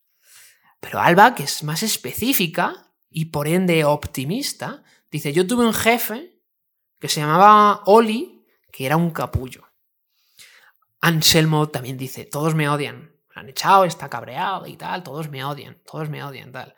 Pero 0.81 1.01
Alba, 1.01 1.35
que 1.35 1.43
es 1.43 1.63
más 1.65 1.83
específica 1.83 2.95
y 3.11 3.27
por 3.27 3.47
ende 3.47 3.85
optimista, 3.85 4.83
dice, 5.11 5.35
yo 5.35 5.47
tuve 5.47 5.67
un 5.67 5.75
jefe 5.75 6.41
que 6.99 7.11
se 7.11 7.21
llamaba 7.21 7.83
Oli, 7.85 8.43
que 8.73 8.87
era 8.87 8.97
un 8.97 9.11
capullo. 9.11 9.69
Anselmo 11.03 11.69
también 11.69 11.99
dice, 11.99 12.25
todos 12.25 12.55
me 12.55 12.71
odian. 12.71 13.15
Me 13.29 13.43
han 13.43 13.51
echado, 13.51 13.85
está 13.85 14.09
cabreado 14.09 14.67
y 14.67 14.79
tal, 14.79 15.03
todos 15.03 15.29
me 15.29 15.45
odian, 15.45 15.77
todos 15.85 16.09
me 16.09 16.25
odian, 16.25 16.53
tal. 16.53 16.75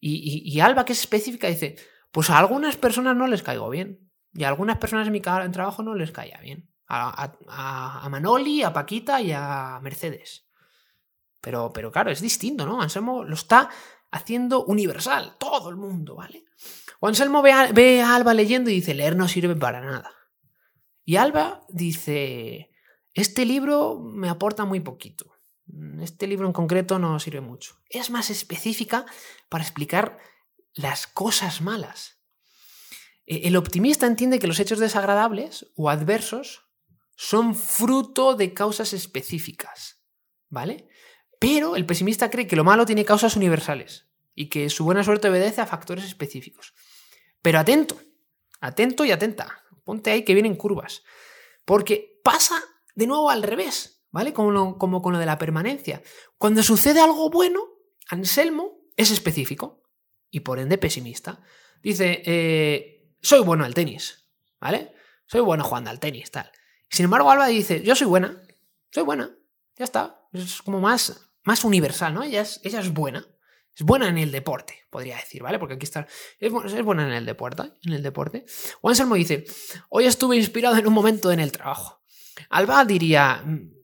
Y, 0.00 0.60
Alba, 0.60 0.84
que 0.84 0.92
es 0.92 1.00
específica, 1.00 1.48
dice, 1.48 1.76
pues 2.12 2.30
a 2.30 2.38
algunas 2.38 2.76
personas 2.76 3.16
no 3.16 3.26
les 3.26 3.42
caigo 3.42 3.68
bien. 3.68 4.10
Y 4.32 4.44
a 4.44 4.48
algunas 4.48 4.78
personas 4.78 5.06
en 5.06 5.12
mi 5.12 5.20
trabajo 5.20 5.82
no 5.82 5.94
les 5.94 6.12
caía 6.12 6.38
bien. 6.38 6.70
A, 6.88 8.08
Manoli, 8.10 8.62
a 8.62 8.72
Paquita 8.72 9.20
y 9.20 9.32
a 9.32 9.78
Mercedes. 9.82 10.46
Pero, 11.40 11.72
pero 11.72 11.90
claro, 11.92 12.10
es 12.10 12.20
distinto, 12.20 12.66
¿no? 12.66 12.80
Anselmo 12.80 13.24
lo 13.24 13.34
está 13.34 13.70
haciendo 14.10 14.64
universal, 14.64 15.36
todo 15.38 15.70
el 15.70 15.76
mundo, 15.76 16.16
¿vale? 16.16 16.44
O 17.00 17.08
Anselmo 17.08 17.42
ve 17.42 17.52
ve 17.72 18.02
a 18.02 18.14
Alba 18.14 18.34
leyendo 18.34 18.70
y 18.70 18.74
dice, 18.74 18.94
leer 18.94 19.16
no 19.16 19.28
sirve 19.28 19.54
para 19.54 19.80
nada. 19.80 20.10
Y 21.04 21.16
Alba 21.16 21.64
dice, 21.68 22.70
este 23.14 23.44
libro 23.46 23.98
me 23.98 24.28
aporta 24.28 24.64
muy 24.64 24.80
poquito. 24.80 25.37
Este 26.00 26.26
libro 26.26 26.46
en 26.46 26.52
concreto 26.52 26.98
no 26.98 27.18
sirve 27.18 27.40
mucho. 27.40 27.76
Es 27.90 28.10
más 28.10 28.30
específica 28.30 29.06
para 29.48 29.64
explicar 29.64 30.18
las 30.74 31.06
cosas 31.06 31.60
malas. 31.60 32.18
E, 33.26 33.48
el 33.48 33.56
optimista 33.56 34.06
entiende 34.06 34.38
que 34.38 34.46
los 34.46 34.60
hechos 34.60 34.78
desagradables 34.78 35.66
o 35.76 35.90
adversos 35.90 36.64
son 37.16 37.54
fruto 37.54 38.34
de 38.34 38.54
causas 38.54 38.92
específicas, 38.92 40.02
¿vale? 40.48 40.88
Pero 41.38 41.76
el 41.76 41.84
pesimista 41.84 42.30
cree 42.30 42.46
que 42.46 42.56
lo 42.56 42.64
malo 42.64 42.86
tiene 42.86 43.04
causas 43.04 43.36
universales 43.36 44.08
y 44.34 44.48
que 44.48 44.70
su 44.70 44.84
buena 44.84 45.04
suerte 45.04 45.28
obedece 45.28 45.60
a 45.60 45.66
factores 45.66 46.04
específicos. 46.04 46.74
Pero 47.42 47.58
atento, 47.58 47.98
atento 48.60 49.04
y 49.04 49.10
atenta. 49.10 49.64
Ponte 49.84 50.10
ahí 50.10 50.24
que 50.24 50.34
vienen 50.34 50.56
curvas. 50.56 51.02
Porque 51.64 52.20
pasa 52.22 52.62
de 52.94 53.06
nuevo 53.06 53.30
al 53.30 53.42
revés, 53.42 53.97
¿vale? 54.18 54.32
Como, 54.32 54.78
como 54.78 55.00
con 55.00 55.12
lo 55.12 55.20
de 55.20 55.26
la 55.26 55.38
permanencia. 55.38 56.02
Cuando 56.38 56.64
sucede 56.64 57.00
algo 57.00 57.30
bueno, 57.30 57.60
Anselmo 58.08 58.80
es 58.96 59.12
específico 59.12 59.84
y 60.28 60.40
por 60.40 60.58
ende 60.58 60.76
pesimista. 60.76 61.40
Dice, 61.82 62.22
eh, 62.24 63.14
soy 63.22 63.40
bueno 63.40 63.64
al 63.64 63.74
tenis, 63.74 64.28
¿vale? 64.60 64.92
Soy 65.26 65.40
bueno 65.40 65.62
jugando 65.62 65.90
al 65.90 66.00
tenis, 66.00 66.32
tal. 66.32 66.50
Sin 66.90 67.04
embargo, 67.04 67.30
Alba 67.30 67.46
dice, 67.46 67.80
yo 67.84 67.94
soy 67.94 68.08
buena, 68.08 68.42
soy 68.90 69.04
buena, 69.04 69.30
ya 69.76 69.84
está. 69.84 70.26
Es 70.32 70.62
como 70.62 70.80
más 70.80 71.28
más 71.44 71.64
universal, 71.64 72.12
¿no? 72.12 72.24
Ella 72.24 72.40
es, 72.40 72.60
ella 72.64 72.80
es 72.80 72.92
buena. 72.92 73.24
Es 73.76 73.84
buena 73.84 74.08
en 74.08 74.18
el 74.18 74.32
deporte, 74.32 74.74
podría 74.90 75.14
decir, 75.14 75.40
¿vale? 75.40 75.60
Porque 75.60 75.74
aquí 75.74 75.84
está. 75.84 76.08
Es, 76.40 76.50
buena 76.50 77.06
en 77.06 77.12
el 77.12 77.24
deporte. 77.24 77.62
En 77.84 77.92
el 77.92 78.02
deporte. 78.02 78.44
O 78.80 78.88
Anselmo 78.88 79.14
dice: 79.14 79.44
Hoy 79.88 80.06
estuve 80.06 80.36
inspirado 80.36 80.76
en 80.76 80.88
un 80.88 80.92
momento 80.92 81.30
en 81.30 81.38
el 81.38 81.52
trabajo. 81.52 82.02
Alba 82.50 82.84
diría: 82.84 83.40
mm, 83.46 83.77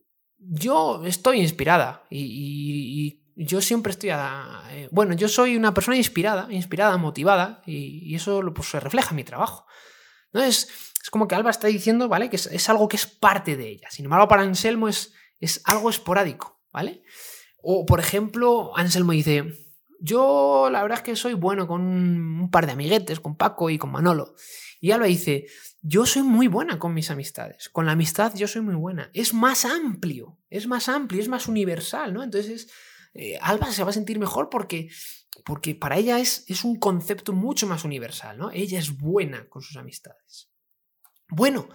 Yo 0.48 1.04
estoy 1.04 1.40
inspirada. 1.40 2.04
Y, 2.10 3.20
yo 3.36 3.60
siempre 3.60 3.90
estoy. 3.90 4.10
A, 4.10 4.62
eh, 4.70 4.88
bueno, 4.92 5.14
yo 5.14 5.28
soy 5.28 5.56
una 5.56 5.74
persona 5.74 5.96
inspirada, 5.96 6.46
inspirada, 6.50 6.96
motivada. 6.96 7.62
Y, 7.66 8.14
eso 8.14 8.42
pues, 8.54 8.68
se 8.68 8.80
refleja 8.80 9.10
en 9.10 9.16
mi 9.16 9.24
trabajo. 9.24 9.66
¿No? 10.32 10.42
Es, 10.42 10.68
es 11.04 11.10
como 11.10 11.28
que 11.28 11.34
Alba 11.34 11.50
está 11.50 11.68
diciendo, 11.68 12.08
¿vale? 12.08 12.30
Que 12.30 12.36
es, 12.36 12.68
algo 12.70 12.88
que 12.88 12.96
es 12.96 13.06
parte 13.06 13.56
de 13.56 13.68
ella. 13.68 13.90
Sin 13.90 14.06
embargo, 14.06 14.26
para 14.26 14.42
Anselmo 14.42 14.88
es, 14.88 15.12
es 15.38 15.60
algo 15.64 15.90
esporádico, 15.90 16.62
¿vale? 16.72 17.02
O, 17.62 17.84
por 17.84 18.00
ejemplo, 18.00 18.74
Anselmo 18.74 19.12
dice, 19.12 19.44
yo 20.00 20.70
la 20.70 20.82
verdad 20.82 20.98
es 20.98 21.04
que 21.04 21.16
soy 21.16 21.34
bueno 21.34 21.66
con 21.66 21.82
un 21.82 22.50
par 22.50 22.64
de 22.64 22.72
amiguetes, 22.72 23.20
con 23.20 23.36
Paco 23.36 23.68
y 23.68 23.76
con 23.76 23.92
Manolo. 23.92 24.34
Y 24.80 24.92
Alba 24.92 25.06
dice, 25.06 25.46
yo 25.86 26.06
soy 26.06 26.22
muy 26.22 26.48
buena 26.48 26.78
con 26.78 26.94
mis 26.94 27.10
amistades. 27.10 27.68
Con 27.68 27.84
la 27.84 27.92
amistad 27.92 28.34
yo 28.34 28.48
soy 28.48 28.62
muy 28.62 28.74
buena. 28.74 29.10
Es 29.12 29.34
más 29.34 29.66
amplio, 29.66 30.38
es 30.48 30.66
más 30.66 30.88
amplio, 30.88 31.20
es 31.20 31.28
más 31.28 31.46
universal, 31.46 32.14
¿no? 32.14 32.22
Entonces, 32.22 32.70
eh, 33.12 33.38
Alba 33.40 33.70
se 33.70 33.84
va 33.84 33.90
a 33.90 33.92
sentir 33.92 34.18
mejor 34.18 34.48
porque, 34.48 34.88
porque 35.44 35.74
para 35.74 35.98
ella 35.98 36.18
es, 36.18 36.44
es 36.48 36.64
un 36.64 36.76
concepto 36.76 37.34
mucho 37.34 37.66
más 37.66 37.84
universal, 37.84 38.38
¿no? 38.38 38.50
Ella 38.50 38.78
es 38.78 38.96
buena 38.96 39.46
con 39.50 39.60
sus 39.60 39.76
amistades. 39.76 40.48
Bueno, 41.28 41.68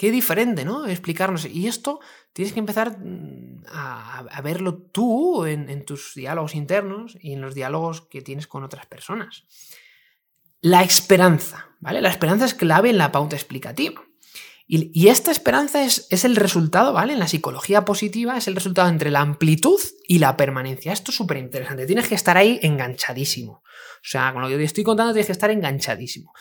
Qué 0.00 0.10
diferente, 0.10 0.64
¿no? 0.64 0.86
Explicarnos. 0.86 1.44
Y 1.44 1.66
esto 1.66 2.00
tienes 2.32 2.54
que 2.54 2.58
empezar 2.58 2.98
mm, 2.98 3.64
a, 3.68 4.40
verlo 4.42 4.78
tú 4.78 5.44
en, 5.44 5.84
tus 5.84 6.14
diálogos 6.14 6.54
internos 6.54 7.18
y 7.20 7.34
en 7.34 7.42
los 7.42 7.54
diálogos 7.54 8.00
que 8.00 8.22
tienes 8.22 8.46
con 8.46 8.64
otras 8.64 8.86
personas. 8.86 9.44
La 10.62 10.82
esperanza, 10.82 11.70
¿vale? 11.80 12.00
La 12.00 12.10
esperanza 12.10 12.44
es 12.44 12.54
clave 12.54 12.90
en 12.90 12.98
la 12.98 13.12
pauta 13.12 13.36
explicativa. 13.36 14.02
Y, 14.72 15.08
esta 15.08 15.32
esperanza 15.32 15.82
es, 15.82 16.24
el 16.24 16.36
resultado, 16.36 16.92
¿vale? 16.92 17.14
En 17.14 17.18
la 17.18 17.26
psicología 17.26 17.84
positiva 17.84 18.36
es 18.36 18.46
el 18.46 18.54
resultado 18.54 18.88
entre 18.88 19.10
la 19.10 19.20
amplitud 19.20 19.80
y 20.06 20.20
la 20.20 20.36
permanencia. 20.36 20.92
Esto 20.92 21.10
es 21.10 21.16
súper 21.16 21.38
interesante. 21.38 21.86
Tienes 21.86 22.06
que 22.06 22.14
estar 22.14 22.36
ahí 22.36 22.60
enganchadísimo. 22.62 23.54
O 23.54 24.04
sea, 24.04 24.32
con 24.32 24.42
lo 24.42 24.48
que 24.48 24.56
te 24.56 24.62
estoy 24.62 24.84
contando 24.84 25.12
tienes 25.12 25.26
que 25.26 25.32
estar 25.32 25.50
enganchadísimo. 25.50 26.32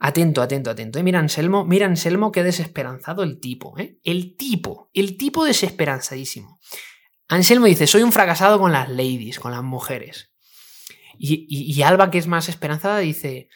Atento, 0.00 0.42
atento, 0.42 0.70
atento. 0.70 0.98
¿eh? 0.98 1.04
Mira, 1.04 1.20
Anselmo, 1.20 1.64
mira, 1.64 1.86
Anselmo, 1.86 2.32
qué 2.32 2.42
desesperanzado 2.42 3.22
el 3.22 3.38
tipo, 3.38 3.78
¿eh? 3.78 4.00
El 4.02 4.36
tipo, 4.36 4.90
el 4.92 5.16
tipo 5.16 5.44
desesperanzadísimo. 5.44 6.58
Anselmo 7.28 7.66
dice, 7.66 7.86
soy 7.86 8.02
un 8.02 8.10
fracasado 8.10 8.58
con 8.58 8.72
las 8.72 8.88
ladies, 8.88 9.38
con 9.38 9.52
las 9.52 9.62
mujeres. 9.62 10.32
Y, 11.18 11.82
Alba, 11.82 12.10
que 12.10 12.18
es 12.18 12.26
más 12.26 12.48
esperanzada, 12.48 12.98
dice, 12.98 13.48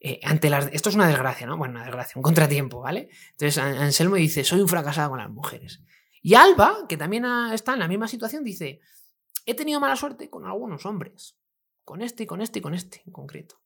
eh, 0.00 0.20
ante. 0.24 0.50
Esto 0.72 0.88
es 0.88 0.94
una 0.94 1.08
desgracia, 1.08 1.46
¿no? 1.46 1.56
Bueno, 1.56 1.74
una 1.74 1.84
desgracia, 1.84 2.14
un 2.16 2.22
contratiempo, 2.22 2.80
¿vale? 2.80 3.10
Entonces 3.32 3.58
Anselmo 3.58 4.16
dice, 4.16 4.44
soy 4.44 4.60
un 4.60 4.68
fracasado 4.68 5.10
con 5.10 5.18
las 5.18 5.30
mujeres. 5.30 5.82
Y 6.22 6.34
Alba, 6.34 6.86
que 6.88 6.96
también 6.96 7.24
está 7.52 7.74
en 7.74 7.80
la 7.80 7.88
misma 7.88 8.08
situación, 8.08 8.44
dice, 8.44 8.80
he 9.46 9.54
tenido 9.54 9.80
mala 9.80 9.96
suerte 9.96 10.28
con 10.30 10.46
algunos 10.46 10.86
hombres. 10.86 11.36
Con 11.84 12.02
este 12.02 12.26
con 12.26 12.40
este 12.40 12.60
y 12.60 12.62
con 12.62 12.74
este 12.74 13.02
en 13.06 13.12
concreto. 13.12 13.60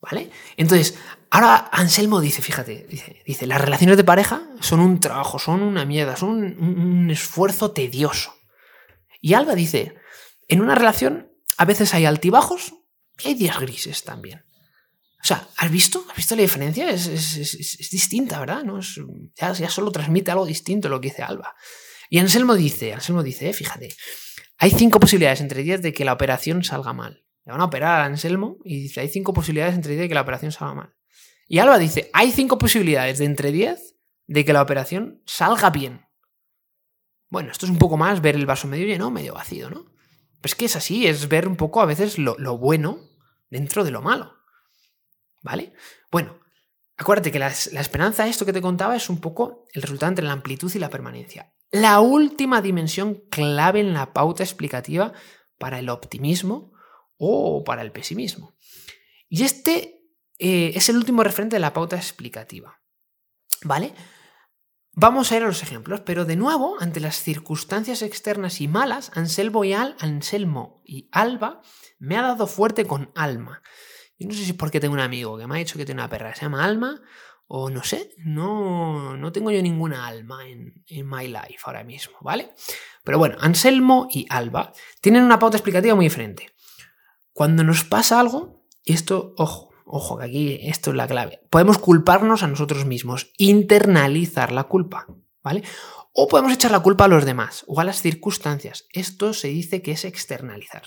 ¿Vale? 0.00 0.30
Entonces, 0.56 0.98
ahora 1.30 1.68
Anselmo 1.72 2.20
dice, 2.20 2.42
fíjate, 2.42 2.86
dice, 3.24 3.46
las 3.46 3.60
relaciones 3.60 3.96
de 3.96 4.04
pareja 4.04 4.46
son 4.60 4.80
un 4.80 5.00
trabajo, 5.00 5.38
son 5.38 5.62
una 5.62 5.84
mierda, 5.84 6.16
son 6.16 6.42
un, 6.60 7.10
esfuerzo 7.10 7.72
tedioso. 7.72 8.34
Y 9.20 9.34
Alba 9.34 9.54
dice, 9.54 9.94
en 10.48 10.60
una 10.60 10.74
relación 10.74 11.32
a 11.56 11.64
veces 11.64 11.94
hay 11.94 12.04
altibajos 12.04 12.74
y 13.18 13.28
hay 13.28 13.34
días 13.34 13.58
grises 13.60 14.04
también. 14.04 14.44
O 15.22 15.26
sea, 15.26 15.48
¿has 15.56 15.70
visto? 15.70 16.04
¿Has 16.10 16.16
visto 16.16 16.36
la 16.36 16.42
diferencia? 16.42 16.90
Es, 16.90 17.90
distinta, 17.90 18.38
¿verdad? 18.38 18.62
¿No? 18.62 18.78
ya, 19.34 19.52
ya, 19.52 19.70
solo 19.70 19.90
transmite 19.90 20.30
algo 20.30 20.46
distinto 20.46 20.88
lo 20.88 21.00
que 21.00 21.08
dice 21.08 21.22
Alba. 21.22 21.54
Y 22.08 22.18
Anselmo 22.18 22.54
dice, 22.54 22.92
Anselmo 22.92 23.22
dice, 23.22 23.48
eh, 23.50 23.52
fíjate, 23.52 23.88
hay 24.58 24.70
cinco 24.70 25.00
posibilidades 25.00 25.40
entre 25.40 25.62
diez 25.62 25.82
de 25.82 25.92
que 25.92 26.04
la 26.04 26.12
operación 26.12 26.62
salga 26.62 26.92
mal. 26.92 27.26
Le 27.46 27.52
van 27.52 27.60
a 27.60 27.64
operar 27.64 28.00
a 28.00 28.04
Anselmo 28.04 28.58
y 28.64 28.82
dice, 28.82 29.00
hay 29.00 29.08
cinco 29.08 29.32
posibilidades 29.32 29.76
entre 29.76 29.92
10 29.92 30.02
de 30.02 30.08
que 30.08 30.14
la 30.14 30.22
operación 30.22 30.50
salga 30.50 30.74
mal. 30.74 30.96
Y 31.46 31.60
Alba 31.60 31.78
dice, 31.78 32.10
hay 32.12 32.32
cinco 32.32 32.58
posibilidades 32.58 33.18
de 33.18 33.24
entre 33.24 33.52
10 33.52 33.94
de 34.26 34.44
que 34.44 34.52
la 34.52 34.62
operación 34.62 35.22
salga 35.26 35.70
bien. 35.70 36.06
Bueno, 37.30 37.52
esto 37.52 37.66
es 37.66 37.70
un 37.70 37.78
poco 37.78 37.96
más 37.96 38.20
ver 38.20 38.34
el 38.34 38.46
vaso 38.46 38.66
medio 38.66 38.86
lleno, 38.86 39.12
medio 39.12 39.34
vacío, 39.34 39.70
¿no? 39.70 39.86
Pues 40.46 40.54
que 40.54 40.66
es 40.66 40.76
así, 40.76 41.08
es 41.08 41.26
ver 41.26 41.48
un 41.48 41.56
poco 41.56 41.80
a 41.80 41.86
veces 41.86 42.18
lo, 42.18 42.36
bueno 42.56 43.00
dentro 43.50 43.82
de 43.82 43.90
lo 43.90 44.00
malo. 44.00 44.32
¿Vale? 45.42 45.72
Bueno, 46.12 46.38
acuérdate 46.96 47.32
que 47.32 47.40
la, 47.40 47.52
la, 47.72 47.80
esperanza, 47.80 48.28
esto 48.28 48.46
que 48.46 48.52
te 48.52 48.62
contaba, 48.62 48.94
es 48.94 49.10
un 49.10 49.20
poco 49.20 49.64
el 49.72 49.82
resultado 49.82 50.10
entre 50.10 50.24
la 50.24 50.30
amplitud 50.30 50.72
y 50.72 50.78
la 50.78 50.88
permanencia. 50.88 51.52
La 51.72 51.98
última 51.98 52.62
dimensión 52.62 53.24
clave 53.28 53.80
en 53.80 53.92
la 53.92 54.12
pauta 54.12 54.44
explicativa 54.44 55.12
para 55.58 55.80
el 55.80 55.88
optimismo 55.88 56.72
o 57.16 57.64
para 57.64 57.82
el 57.82 57.90
pesimismo. 57.90 58.54
Y 59.28 59.42
este 59.42 60.00
eh, 60.38 60.70
es 60.76 60.88
el 60.88 60.96
último 60.96 61.24
referente 61.24 61.56
de 61.56 61.60
la 61.60 61.72
pauta 61.72 61.96
explicativa. 61.96 62.80
¿Vale? 63.64 63.92
Vamos 64.98 65.30
a 65.30 65.36
ir 65.36 65.42
a 65.42 65.46
los 65.46 65.62
ejemplos, 65.62 66.00
pero 66.00 66.24
de 66.24 66.36
nuevo, 66.36 66.76
ante 66.80 67.00
las 67.00 67.16
circunstancias 67.16 68.00
externas 68.00 68.62
y 68.62 68.66
malas, 68.66 69.10
Anselmo 69.14 69.62
y, 69.62 69.74
Al, 69.74 69.94
Anselmo 70.00 70.80
y 70.86 71.10
Alba 71.12 71.60
me 71.98 72.16
ha 72.16 72.22
dado 72.22 72.46
fuerte 72.46 72.86
con 72.86 73.12
Alma. 73.14 73.60
Yo 74.18 74.26
no 74.26 74.32
sé 74.32 74.44
si 74.44 74.50
es 74.52 74.56
porque 74.56 74.80
tengo 74.80 74.94
un 74.94 75.00
amigo 75.00 75.36
que 75.36 75.46
me 75.46 75.56
ha 75.56 75.58
dicho 75.58 75.76
que 75.76 75.84
tiene 75.84 76.00
una 76.00 76.08
perra 76.08 76.34
se 76.34 76.46
llama 76.46 76.64
Alma, 76.64 77.02
o 77.46 77.68
no 77.68 77.84
sé, 77.84 78.14
no, 78.24 79.18
no 79.18 79.32
tengo 79.32 79.50
yo 79.50 79.60
ninguna 79.60 80.06
alma 80.06 80.48
en, 80.48 80.82
en 80.86 81.06
my 81.06 81.28
life 81.28 81.58
ahora 81.64 81.84
mismo, 81.84 82.16
¿vale? 82.22 82.54
Pero 83.04 83.18
bueno, 83.18 83.36
Anselmo 83.38 84.08
y 84.10 84.26
Alba 84.30 84.72
tienen 85.02 85.24
una 85.24 85.38
pauta 85.38 85.58
explicativa 85.58 85.94
muy 85.94 86.06
diferente. 86.06 86.54
Cuando 87.34 87.64
nos 87.64 87.84
pasa 87.84 88.18
algo, 88.18 88.66
esto, 88.82 89.34
ojo, 89.36 89.74
ojo, 89.86 90.18
que 90.18 90.24
aquí 90.24 90.58
esto 90.62 90.90
es 90.90 90.96
la 90.96 91.06
clave, 91.06 91.40
podemos 91.48 91.78
culparnos 91.78 92.42
a 92.42 92.48
nosotros 92.48 92.84
mismos, 92.84 93.32
internalizar 93.38 94.52
la 94.52 94.64
culpa, 94.64 95.06
¿vale? 95.42 95.62
O 96.12 96.28
podemos 96.28 96.52
echar 96.52 96.70
la 96.70 96.80
culpa 96.80 97.04
a 97.04 97.08
los 97.08 97.24
demás 97.24 97.64
o 97.68 97.80
a 97.80 97.84
las 97.84 98.02
circunstancias. 98.02 98.86
Esto 98.92 99.32
se 99.32 99.48
dice 99.48 99.82
que 99.82 99.92
es 99.92 100.04
externalizar. 100.04 100.82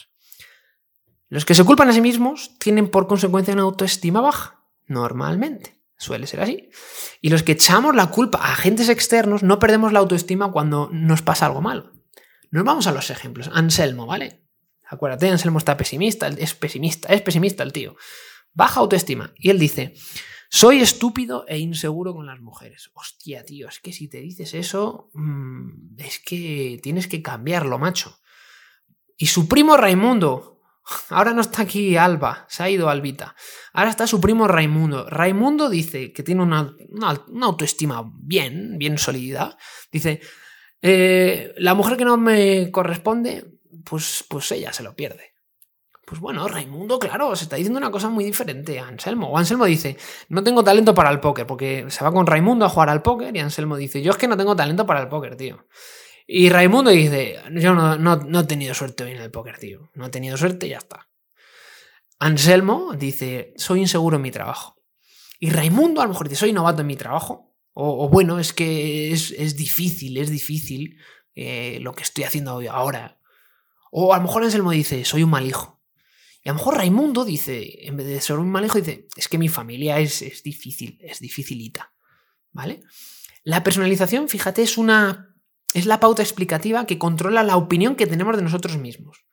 Los 1.29 1.45
que 1.45 1.55
se 1.55 1.63
culpan 1.63 1.89
a 1.89 1.93
sí 1.93 2.01
mismos 2.01 2.57
tienen 2.59 2.89
por 2.89 3.07
consecuencia 3.07 3.53
una 3.53 3.63
autoestima 3.63 4.21
baja, 4.21 4.63
normalmente. 4.87 5.79
Suele 5.97 6.27
ser 6.27 6.41
así. 6.41 6.69
Y 7.21 7.29
los 7.29 7.43
que 7.43 7.51
echamos 7.51 7.95
la 7.95 8.07
culpa 8.07 8.39
a 8.39 8.53
agentes 8.53 8.89
externos 8.89 9.43
no 9.43 9.59
perdemos 9.59 9.93
la 9.93 9.99
autoestima 9.99 10.51
cuando 10.51 10.89
nos 10.91 11.21
pasa 11.21 11.45
algo 11.45 11.61
malo. 11.61 11.91
Nos 12.51 12.63
vamos 12.63 12.87
a 12.87 12.91
los 12.91 13.09
ejemplos. 13.09 13.49
Anselmo, 13.53 14.07
¿vale? 14.07 14.41
Acuérdate, 14.87 15.29
Anselmo 15.29 15.59
está 15.59 15.77
pesimista, 15.77 16.27
es 16.27 16.55
pesimista, 16.55 17.13
es 17.13 17.21
pesimista 17.21 17.61
el 17.61 17.73
tío. 17.73 17.95
Baja 18.53 18.79
autoestima. 18.79 19.33
Y 19.37 19.49
él 19.49 19.59
dice, 19.59 19.93
soy 20.49 20.79
estúpido 20.79 21.45
e 21.47 21.57
inseguro 21.57 22.13
con 22.13 22.25
las 22.25 22.39
mujeres. 22.39 22.89
Hostia, 22.93 23.43
tío, 23.43 23.67
es 23.67 23.79
que 23.79 23.93
si 23.93 24.07
te 24.07 24.19
dices 24.19 24.53
eso, 24.53 25.09
mmm, 25.13 25.97
es 25.97 26.19
que 26.19 26.79
tienes 26.81 27.07
que 27.07 27.21
cambiarlo, 27.21 27.79
macho. 27.79 28.19
Y 29.17 29.27
su 29.27 29.47
primo 29.47 29.77
Raimundo, 29.77 30.59
Ahora 31.09 31.33
no 31.33 31.41
está 31.41 31.63
aquí 31.63 31.97
Alba, 31.97 32.45
se 32.49 32.63
ha 32.63 32.69
ido 32.69 32.89
Albita. 32.89 33.35
Ahora 33.73 33.89
está 33.89 34.07
su 34.07 34.19
primo 34.19 34.47
Raimundo. 34.47 35.09
Raimundo 35.09 35.69
dice 35.69 36.11
que 36.11 36.23
tiene 36.23 36.43
una, 36.43 36.75
autoestima 37.41 38.11
bien, 38.15 38.77
bien 38.77 38.97
sólida. 38.97 39.57
Dice, 39.91 40.21
eh, 40.81 41.53
la 41.57 41.73
mujer 41.73 41.97
que 41.97 42.05
no 42.05 42.17
me 42.17 42.71
corresponde, 42.71 43.59
pues, 43.83 44.25
pues 44.27 44.51
ella 44.51 44.73
se 44.73 44.83
lo 44.83 44.95
pierde. 44.95 45.28
Pues 46.09 46.19
bueno, 46.21 46.47
Raimundo, 46.47 46.97
claro, 46.97 47.35
se 47.35 47.43
está 47.43 47.55
diciendo 47.55 47.77
una 47.77 47.91
cosa 47.91 48.09
muy 48.09 48.25
diferente 48.25 48.79
a 48.79 48.87
Anselmo. 48.87 49.29
O 49.29 49.37
Anselmo 49.37 49.65
dice, 49.65 49.95
no 50.29 50.43
tengo 50.43 50.63
talento 50.63 50.95
para 50.95 51.11
el 51.11 51.19
póker, 51.19 51.45
porque 51.45 51.85
se 51.89 52.03
va 52.03 52.11
con 52.11 52.25
Raimundo 52.25 52.65
a 52.65 52.69
jugar 52.69 52.89
al 52.89 53.03
póker 53.03 53.35
y 53.35 53.39
Anselmo 53.39 53.77
dice, 53.77 54.01
yo 54.01 54.09
es 54.09 54.17
que 54.17 54.27
no 54.27 54.35
tengo 54.35 54.55
talento 54.55 54.87
para 54.87 55.01
el 55.01 55.07
póker, 55.07 55.35
tío. 55.35 55.67
Y 56.25 56.49
Raimundo 56.49 56.89
dice, 56.89 57.37
yo 57.51 57.75
no, 57.75 58.39
he 58.39 58.43
tenido 58.45 58.73
suerte 58.73 59.03
hoy 59.03 59.11
en 59.11 59.21
el 59.21 59.29
póker, 59.29 59.59
tío. 59.59 59.91
No 59.93 60.07
he 60.07 60.09
tenido 60.09 60.35
suerte 60.35 60.65
y 60.65 60.69
ya 60.69 60.79
está. 60.79 61.09
Anselmo 62.17 62.93
dice, 62.97 63.53
soy 63.57 63.81
inseguro 63.81 64.15
en 64.15 64.23
mi 64.23 64.31
trabajo. 64.31 64.81
Y 65.39 65.51
Raimundo 65.51 66.01
a 66.01 66.05
lo 66.05 66.09
mejor 66.09 66.27
dice, 66.27 66.39
soy 66.39 66.53
novato 66.53 66.81
en 66.81 66.87
mi 66.87 66.95
trabajo. 66.95 67.53
O, 67.73 68.09
bueno, 68.09 68.39
es 68.39 68.51
que 68.51 69.11
es, 69.11 69.55
difícil, 69.55 70.17
es 70.17 70.31
difícil 70.31 70.97
eh, 71.35 71.77
lo 71.81 71.93
que 71.93 72.01
estoy 72.01 72.23
haciendo 72.23 72.59
ahora. 72.71 73.19
O 73.91 74.15
a 74.15 74.17
lo 74.17 74.23
mejor 74.23 74.43
Anselmo 74.43 74.71
dice, 74.71 75.05
soy 75.05 75.21
un 75.21 75.29
mal 75.29 75.45
hijo. 75.45 75.78
A 76.49 76.53
lo 76.53 76.57
mejor 76.57 76.77
Raimundo 76.77 77.25
dice, 77.25 77.87
en 77.87 77.95
vez 77.95 78.07
de 78.07 78.21
ser 78.21 78.39
un 78.39 78.49
mal 78.49 78.67
dice, 78.73 79.07
es 79.15 79.27
que 79.27 79.37
mi 79.37 79.49
familia 79.49 79.99
es, 79.99 80.21
es 80.23 80.41
difícil, 80.41 80.97
es 81.01 81.19
dificilita. 81.19 81.93
¿Vale? 82.51 82.81
La 83.43 83.63
personalización, 83.63 84.27
fíjate, 84.27 84.63
es 84.63 84.77
una 84.77 85.29
es 85.73 85.85
la 85.85 85.99
pauta 85.99 86.23
explicativa 86.23 86.87
que 86.87 86.97
controla 86.97 87.43
la 87.43 87.55
opinión 87.55 87.95
que 87.95 88.07
tenemos 88.07 88.35
de 88.35 88.41
nosotros 88.41 88.77
mismos 88.77 89.25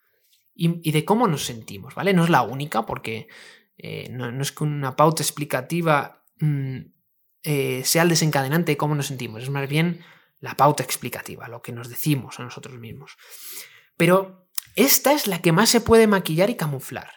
y, 0.55 0.91
de 0.91 1.05
cómo 1.05 1.27
nos 1.27 1.45
sentimos, 1.45 1.95
¿vale? 1.95 2.13
No 2.13 2.25
es 2.25 2.31
la 2.31 2.43
única 2.43 2.85
porque 2.85 3.29
eh, 3.79 4.09
no, 4.11 4.41
es 4.41 4.53
que 4.53 4.65
una 4.65 4.97
pauta 4.97 5.23
explicativa 5.23 6.25
mm, 6.39 6.79
eh, 7.43 7.83
sea 7.85 8.03
el 8.03 8.11
desencadenante 8.11 8.73
de 8.73 8.77
cómo 8.77 8.95
nos 8.95 9.07
sentimos, 9.07 9.43
es 9.43 9.51
más 9.51 9.69
bien 9.69 10.03
la 10.41 10.55
pauta 10.55 10.83
explicativa, 10.83 11.49
lo 11.49 11.63
que 11.63 11.73
nos 11.73 11.89
decimos 11.89 12.39
a 12.39 12.43
nosotros 12.43 12.79
mismos. 12.79 13.17
Pero 13.97 14.46
esta 14.77 15.13
es 15.13 15.27
la 15.27 15.41
que 15.41 15.53
más 15.53 15.71
se 15.71 15.81
puede 15.81 16.07
maquillar 16.07 16.51
y 16.51 16.57
camuflar. 16.57 17.11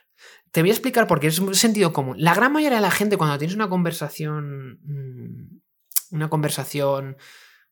Te 0.51 0.61
voy 0.61 0.71
a 0.71 0.73
explicar 0.73 1.07
por 1.07 1.19
qué 1.19 1.27
es 1.27 1.39
un 1.39 1.53
sentido 1.53 1.93
común. 1.93 2.15
La 2.19 2.33
gran 2.33 2.51
mayoría 2.51 2.77
de 2.77 2.81
la 2.81 2.91
gente 2.91 3.17
cuando 3.17 3.37
tienes 3.37 3.55
una 3.55 3.69
conversación, 3.69 4.79
mm, 4.83 6.15
una 6.15 6.29
conversación 6.29 7.17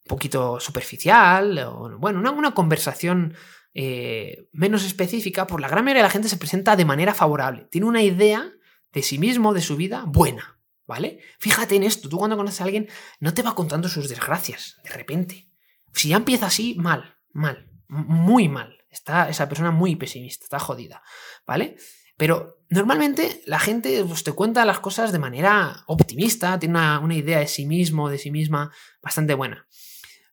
poquito 0.08 0.60
superficial, 0.60 1.58
o, 1.60 1.98
bueno, 2.00 2.20
una, 2.20 2.54
conversación 2.54 3.36
eh, 3.74 4.48
menos 4.52 4.86
específica, 4.86 5.48
por 5.48 5.62
la 5.62 5.68
gran 5.68 5.84
mayoría 5.84 6.02
de 6.02 6.08
la 6.08 6.12
gente 6.12 6.30
se 6.30 6.38
presenta 6.38 6.76
de 6.76 6.86
manera 6.86 7.14
favorable. 7.14 7.68
Tiene 7.70 7.88
una 7.88 8.02
idea 8.02 8.52
de 8.92 9.04
sí 9.04 9.20
mismo, 9.20 9.54
de 9.54 9.62
su 9.62 9.76
vida, 9.76 10.06
buena, 10.08 10.60
¿vale? 10.86 11.20
Fíjate 11.40 11.76
en 11.76 11.84
esto, 11.84 12.10
tú 12.10 12.18
cuando 12.18 12.38
conoces 12.38 12.62
a 12.62 12.66
alguien 12.66 12.88
no 13.20 13.34
te 13.34 13.42
va 13.42 13.56
contando 13.56 13.90
sus 13.90 14.10
desgracias, 14.10 14.80
de 14.84 14.92
repente. 14.92 15.50
Si 15.94 16.10
ya 16.10 16.18
empieza 16.18 16.48
así, 16.48 16.76
mal, 16.80 17.18
mal, 17.32 17.70
muy 17.88 18.50
mal. 18.50 18.77
Está 18.98 19.30
esa 19.30 19.48
persona 19.48 19.72
muy 19.72 19.96
pesimista, 19.96 20.46
está 20.46 20.60
jodida, 20.60 21.04
¿vale? 21.46 21.78
Pero 22.18 22.58
normalmente 22.70 23.44
la 23.46 23.60
gente 23.60 24.04
pues, 24.04 24.24
te 24.24 24.32
cuenta 24.32 24.66
las 24.66 24.80
cosas 24.80 25.12
de 25.12 25.20
manera 25.20 25.84
optimista, 25.86 26.58
tiene 26.58 26.78
una, 26.78 27.00
una 27.00 27.16
idea 27.16 27.40
de 27.40 27.48
sí 27.48 27.66
mismo, 27.66 28.10
de 28.10 28.18
sí 28.18 28.32
misma, 28.32 28.72
bastante 29.02 29.36
buena. 29.36 29.68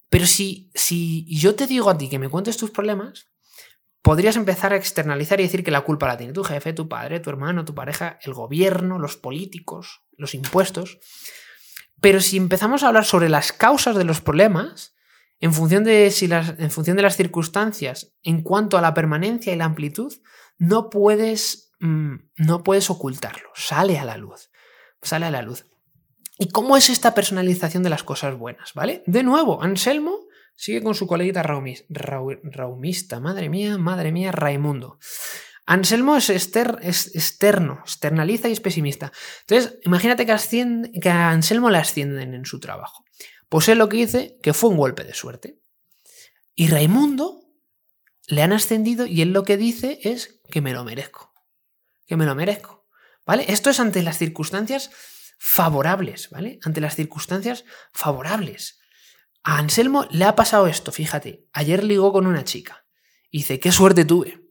Pero 0.09 0.27
si, 0.27 0.71
si 0.75 1.27
yo 1.29 1.55
te 1.55 1.67
digo 1.67 1.91
a 1.91 1.99
ti 1.99 2.09
que 2.09 2.19
me 2.19 2.29
cuentes 2.29 2.57
tus 2.57 2.71
problemas, 2.71 3.27
podrías 4.01 4.37
empezar 4.37 4.73
a 4.73 4.77
externalizar 4.77 5.41
y 5.41 5.45
decir 5.45 5.63
que 5.63 5.71
la 5.71 5.83
culpa 5.83 6.07
la 6.07 6.17
tiene 6.17 6.33
tu 6.33 6.43
jefe, 6.43 6.73
tu 6.73 6.89
padre, 6.89 7.21
tu 7.21 7.31
hermano, 7.31 7.65
tu 7.65 7.75
pareja, 7.75 8.19
el 8.23 8.33
gobierno, 8.33 8.99
los 8.99 9.17
políticos, 9.17 10.03
los 10.17 10.35
impuestos. 10.35 10.99
Pero 12.01 12.21
si 12.21 12.39
empezamos 12.39 12.83
a 12.83 12.89
hablar 12.89 13.05
sobre 13.05 13.29
las 13.29 13.53
causas 13.53 13.97
de 13.97 14.05
los 14.05 14.21
problemas, 14.21 14.95
en 15.41 15.53
función 15.53 15.85
de, 15.85 16.11
si 16.11 16.27
las, 16.27 16.55
en 16.59 16.71
función 16.71 16.97
de 16.97 17.03
las 17.03 17.17
circunstancias, 17.17 18.13
en 18.23 18.43
cuanto 18.43 18.79
a 18.79 18.81
la 18.81 18.95
permanencia 18.95 19.53
y 19.53 19.57
la 19.57 19.67
amplitud, 19.67 20.13
no 20.59 20.91
puedes, 20.91 21.73
mm, 21.81 22.15
no 22.37 22.63
puedes 22.63 22.91
ocultarlo, 22.91 23.51
sale 23.55 23.99
a 23.99 24.05
la 24.05 24.17
luz. 24.17 24.51
Sale 25.03 25.27
a 25.27 25.31
la 25.31 25.43
luz. 25.43 25.67
¿Y 26.39 26.49
cómo 26.49 26.77
es 26.77 26.89
esta 26.89 27.15
personalización 27.15 27.83
de 27.83 27.91
las 27.91 28.03
cosas 28.03 28.37
buenas? 28.37 28.73
¿Vale? 28.75 29.03
De 29.07 29.23
nuevo, 29.23 29.63
Anselmo 29.63 30.19
sigue 30.57 30.83
con 30.83 30.95
su 30.95 31.07
coleguita 31.07 31.43
raumista. 31.43 33.21
Madre 33.21 33.49
mía, 33.49 33.79
madre 33.79 34.13
mía, 34.13 34.33
Raimundo. 34.33 34.99
Anselmo 35.67 36.17
es, 36.17 36.29
externo, 36.29 37.81
externaliza 37.85 38.49
y 38.49 38.53
es 38.53 38.61
pesimista. 38.61 39.13
Entonces, 39.47 39.79
imagínate 39.83 40.27
que, 40.27 41.01
que 41.01 41.09
a 41.09 41.31
Anselmo 41.31 41.71
le 41.71 41.79
ascienden 41.79 42.35
en 42.35 42.45
su 42.45 42.61
trabajo. 42.61 43.05
Pues 43.55 43.69
él 43.69 43.79
lo 43.79 43.89
que 43.89 43.99
dice 43.99 44.37
que 44.43 44.53
fue 44.53 44.71
un 44.71 44.77
golpe 44.77 45.05
de 45.05 45.15
suerte. 45.15 45.61
Y 46.57 46.67
Raimundo 46.67 47.41
le 48.27 48.43
han 48.43 48.53
ascendido 48.53 49.07
y 49.07 49.23
él 49.23 49.33
lo 49.33 49.45
que 49.45 49.57
dice 49.57 50.01
es 50.03 50.41
que 50.51 50.61
me 50.61 50.73
lo 50.73 50.83
merezco. 50.83 51.33
Que 52.05 52.17
me 52.17 52.27
lo 52.27 52.35
merezco. 52.35 52.89
¿Vale? 53.25 53.45
Esto 53.47 53.71
es 53.71 53.79
ante 53.79 54.03
las 54.03 54.19
circunstancias 54.19 54.91
favorables, 55.39 56.31
¿vale? 56.31 56.59
Ante 56.65 56.81
las 56.81 56.97
circunstancias 56.97 57.65
favorables. 57.93 58.81
A 59.45 59.59
Anselmo 59.59 60.09
le 60.11 60.25
ha 60.25 60.35
pasado 60.35 60.67
esto, 60.67 60.91
fíjate. 60.91 61.47
Ayer 61.53 61.85
ligó 61.85 62.13
con 62.13 62.27
una 62.27 62.43
chica. 62.43 62.85
Dice, 63.31 63.61
qué 63.61 63.71
suerte 63.71 64.05
tuve. 64.05 64.49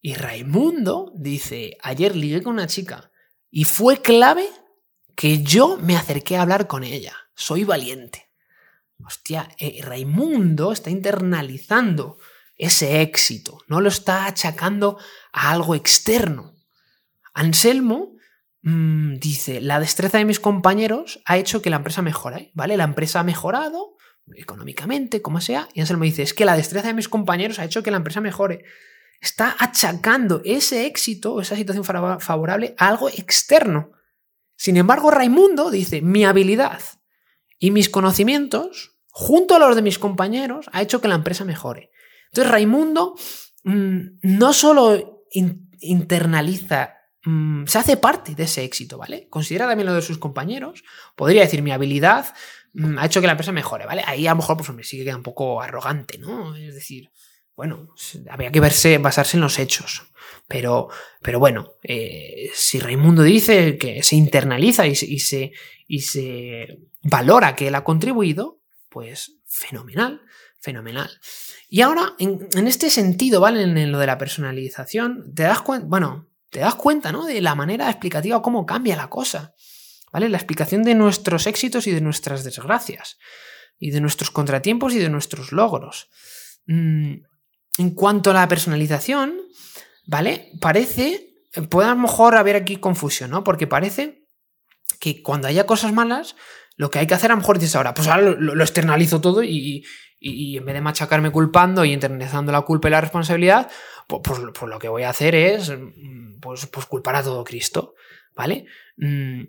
Y 0.00 0.14
Raimundo 0.14 1.12
dice, 1.14 1.78
ayer 1.80 2.16
ligué 2.16 2.42
con 2.42 2.54
una 2.54 2.66
chica. 2.66 3.12
Y 3.52 3.62
fue 3.62 4.02
clave 4.02 4.50
que 5.14 5.44
yo 5.44 5.76
me 5.76 5.96
acerqué 5.96 6.36
a 6.36 6.42
hablar 6.42 6.66
con 6.66 6.82
ella. 6.82 7.16
Soy 7.36 7.62
valiente. 7.62 8.28
Hostia, 9.04 9.48
eh, 9.58 9.80
Raimundo 9.82 10.72
está 10.72 10.90
internalizando 10.90 12.18
ese 12.56 13.02
éxito, 13.02 13.60
no 13.68 13.80
lo 13.80 13.88
está 13.88 14.26
achacando 14.26 14.98
a 15.32 15.52
algo 15.52 15.76
externo. 15.76 16.54
Anselmo 17.34 18.16
Mm, 18.68 19.20
dice, 19.20 19.60
la 19.60 19.78
destreza 19.78 20.18
de 20.18 20.24
mis 20.24 20.40
compañeros 20.40 21.22
ha 21.24 21.36
hecho 21.36 21.62
que 21.62 21.70
la 21.70 21.76
empresa 21.76 22.02
mejore, 22.02 22.50
¿vale? 22.52 22.76
La 22.76 22.82
empresa 22.82 23.20
ha 23.20 23.22
mejorado 23.22 23.96
económicamente, 24.34 25.22
como 25.22 25.40
sea, 25.40 25.68
y 25.72 25.80
Anselmo 25.80 26.02
dice, 26.02 26.24
es 26.24 26.34
que 26.34 26.44
la 26.44 26.56
destreza 26.56 26.88
de 26.88 26.94
mis 26.94 27.08
compañeros 27.08 27.60
ha 27.60 27.64
hecho 27.64 27.84
que 27.84 27.92
la 27.92 27.98
empresa 27.98 28.20
mejore. 28.20 28.64
Está 29.20 29.54
achacando 29.60 30.42
ese 30.44 30.86
éxito 30.86 31.40
esa 31.40 31.54
situación 31.54 31.84
favorable 31.84 32.74
a 32.76 32.88
algo 32.88 33.08
externo. 33.08 33.92
Sin 34.56 34.76
embargo, 34.76 35.12
Raimundo 35.12 35.70
dice, 35.70 36.02
mi 36.02 36.24
habilidad 36.24 36.80
y 37.58 37.70
mis 37.70 37.88
conocimientos, 37.88 38.96
junto 39.10 39.56
a 39.56 39.58
los 39.58 39.76
de 39.76 39.82
mis 39.82 39.98
compañeros, 39.98 40.68
ha 40.72 40.82
hecho 40.82 41.00
que 41.00 41.08
la 41.08 41.14
empresa 41.14 41.44
mejore. 41.44 41.90
Entonces, 42.26 42.50
Raimundo 42.50 43.14
mm, 43.64 44.00
no 44.22 44.52
solo 44.52 45.24
internaliza 45.80 46.96
Mm, 47.26 47.66
se 47.66 47.78
hace 47.78 47.96
parte 47.96 48.36
de 48.36 48.44
ese 48.44 48.62
éxito, 48.62 48.98
¿vale? 48.98 49.26
Considera 49.28 49.66
también 49.66 49.86
lo 49.86 49.94
de 49.94 50.00
sus 50.00 50.16
compañeros. 50.16 50.84
Podría 51.16 51.42
decir, 51.42 51.60
mi 51.60 51.72
habilidad 51.72 52.32
mm, 52.72 52.98
ha 52.98 53.06
hecho 53.06 53.20
que 53.20 53.26
la 53.26 53.32
empresa 53.32 53.50
mejore, 53.50 53.84
¿vale? 53.84 54.04
Ahí 54.06 54.28
a 54.28 54.30
lo 54.30 54.36
mejor, 54.36 54.56
pues 54.56 54.70
hombre, 54.70 54.84
sí 54.84 54.96
que 54.96 55.04
queda 55.04 55.16
un 55.16 55.24
poco 55.24 55.60
arrogante, 55.60 56.18
¿no? 56.18 56.54
Es 56.54 56.74
decir, 56.74 57.10
bueno, 57.56 57.94
había 58.30 58.52
que 58.52 58.60
verse, 58.60 58.98
basarse 58.98 59.36
en 59.36 59.40
los 59.40 59.58
hechos. 59.58 60.12
Pero, 60.46 60.88
pero 61.22 61.40
bueno, 61.40 61.72
eh, 61.82 62.50
si 62.54 62.78
Raimundo 62.78 63.22
dice 63.22 63.78
que 63.78 64.02
se 64.02 64.14
internaliza 64.14 64.86
y, 64.86 64.94
se, 64.94 65.52
y 65.88 66.00
se 66.00 66.78
valora 67.02 67.56
que 67.56 67.68
él 67.68 67.74
ha 67.74 67.82
contribuido, 67.82 68.60
pues 68.88 69.38
fenomenal, 69.44 70.20
fenomenal. 70.60 71.10
Y 71.68 71.80
ahora, 71.80 72.14
en, 72.18 72.68
este 72.68 72.90
sentido, 72.90 73.40
¿vale? 73.40 73.62
En, 73.62 73.90
lo 73.90 73.98
de 73.98 74.06
la 74.06 74.18
personalización, 74.18 75.34
te 75.34 75.44
das 75.44 75.62
cuenta, 75.62 75.86
bueno, 75.88 76.28
te 76.50 76.60
das 76.60 76.76
cuenta, 76.76 77.10
¿no? 77.10 77.24
De 77.24 77.40
la 77.40 77.54
manera 77.54 77.90
explicativa, 77.90 78.42
cómo 78.42 78.66
cambia 78.66 78.96
la 78.96 79.08
cosa. 79.08 79.54
¿Vale? 80.12 80.28
La 80.28 80.36
explicación 80.36 80.84
de 80.84 80.94
nuestros 80.94 81.46
éxitos 81.46 81.86
y 81.88 81.90
de 81.90 82.00
nuestras 82.00 82.44
desgracias. 82.44 83.18
Y 83.78 83.90
de 83.90 84.00
nuestros 84.00 84.30
contratiempos 84.30 84.94
y 84.94 84.98
de 84.98 85.10
nuestros 85.10 85.52
logros. 85.52 86.08
Mm, 86.66 87.16
en 87.78 87.90
cuanto 87.90 88.30
a 88.30 88.34
la 88.34 88.48
personalización, 88.48 89.40
¿vale? 90.06 90.52
Parece. 90.60 91.22
Puede 91.70 91.88
a 91.88 91.94
lo 91.94 92.00
mejor 92.02 92.36
haber 92.36 92.56
aquí 92.56 92.76
confusión, 92.76 93.30
¿no? 93.30 93.42
Porque 93.42 93.66
parece 93.66 94.26
que 95.00 95.22
cuando 95.22 95.48
haya 95.48 95.64
cosas 95.64 95.92
malas, 95.92 96.36
lo 96.76 96.90
que 96.90 96.98
hay 96.98 97.06
que 97.06 97.14
hacer 97.14 97.30
a 97.30 97.34
lo 97.34 97.40
mejor 97.40 97.58
dices 97.58 97.76
ahora, 97.76 97.94
pues 97.94 98.08
ahora 98.08 98.34
lo, 98.38 98.62
externalizo 98.62 99.20
todo 99.20 99.42
y, 99.42 99.84
en 100.20 100.64
vez 100.64 100.74
de 100.74 100.80
machacarme 100.80 101.30
culpando 101.30 101.84
y 101.84 101.92
internalizando 101.92 102.52
la 102.52 102.62
culpa 102.62 102.88
y 102.88 102.90
la 102.90 103.00
responsabilidad, 103.00 103.70
pues, 104.06 104.20
pues, 104.24 104.40
pues, 104.52 104.70
lo 104.70 104.78
que 104.78 104.88
voy 104.88 105.04
a 105.04 105.10
hacer 105.10 105.34
es 105.34 105.70
mm, 105.70 106.40
pues, 106.40 106.66
pues 106.66 106.86
culpar 106.86 107.16
a 107.16 107.22
todo 107.22 107.44
Cristo, 107.44 107.94
¿vale? 108.34 108.66
Mm, 108.98 109.44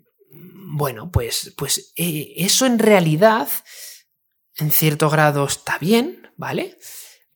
bueno, 0.77 1.11
pues, 1.11 1.53
pues 1.57 1.93
eh, 1.95 2.33
eso 2.37 2.65
en 2.65 2.79
realidad, 2.79 3.49
en 4.55 4.71
cierto 4.71 5.09
grado, 5.09 5.45
está 5.45 5.77
bien, 5.77 6.31
¿vale? 6.37 6.77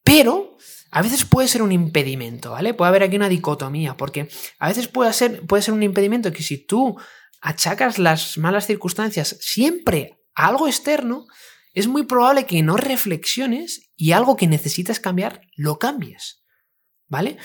Pero 0.04 0.58
a 0.92 1.02
veces 1.02 1.24
puede 1.24 1.48
ser 1.48 1.62
un 1.62 1.72
impedimento, 1.72 2.52
¿vale? 2.52 2.74
Puede 2.74 2.90
haber 2.90 3.04
aquí 3.04 3.16
una 3.16 3.30
dicotomía, 3.30 3.96
porque 3.96 4.30
a 4.60 4.68
veces 4.68 4.90
puede 4.90 5.14
ser, 5.14 5.46
puede 5.48 5.64
ser 5.64 5.74
un 5.74 5.84
impedimento 5.84 6.34
que 6.34 6.44
si 6.44 6.58
tú 6.58 6.98
achacas 7.40 7.98
las 7.98 8.38
malas 8.38 8.68
circunstancias 8.68 9.38
siempre 9.40 10.20
a 10.36 10.48
algo 10.48 10.68
externo, 10.68 11.26
es 11.74 11.88
muy 11.88 12.06
probable 12.06 12.46
que 12.46 12.62
no 12.62 12.76
reflexiones 12.76 13.92
y 13.96 14.12
algo 14.12 14.36
que 14.36 14.48
necesitas 14.48 15.00
cambiar 15.00 15.42
lo 15.56 15.80
cambies. 15.80 16.44
¿Vale? 17.08 17.38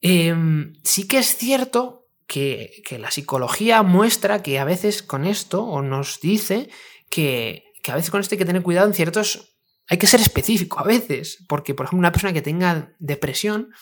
Em, 0.00 0.74
sí 0.84 1.06
que 1.06 1.18
es 1.18 1.36
cierto 1.36 2.06
que, 2.26 2.82
la 2.98 3.10
psicología 3.10 3.82
muestra 3.82 4.42
que 4.42 4.60
a 4.60 4.64
veces 4.64 5.02
con 5.02 5.24
esto, 5.26 5.64
o 5.64 5.82
nos 5.82 6.20
dice 6.20 6.70
que, 7.10 7.64
que 7.82 7.90
a 7.90 7.96
veces 7.96 8.10
con 8.10 8.20
esto 8.20 8.34
hay 8.34 8.38
que 8.38 8.44
tener 8.44 8.62
cuidado 8.62 8.86
en 8.86 8.94
ciertos... 8.94 9.49
Hay 9.90 9.98
que 9.98 10.06
ser 10.06 10.20
específico 10.20 10.78
a 10.78 10.84
veces, 10.84 11.44
porque 11.48 11.74
por 11.74 11.84
ejemplo 11.84 11.98
una 11.98 12.12
persona 12.12 12.32
que 12.32 12.42
tenga 12.42 12.94
depresión, 12.98 13.72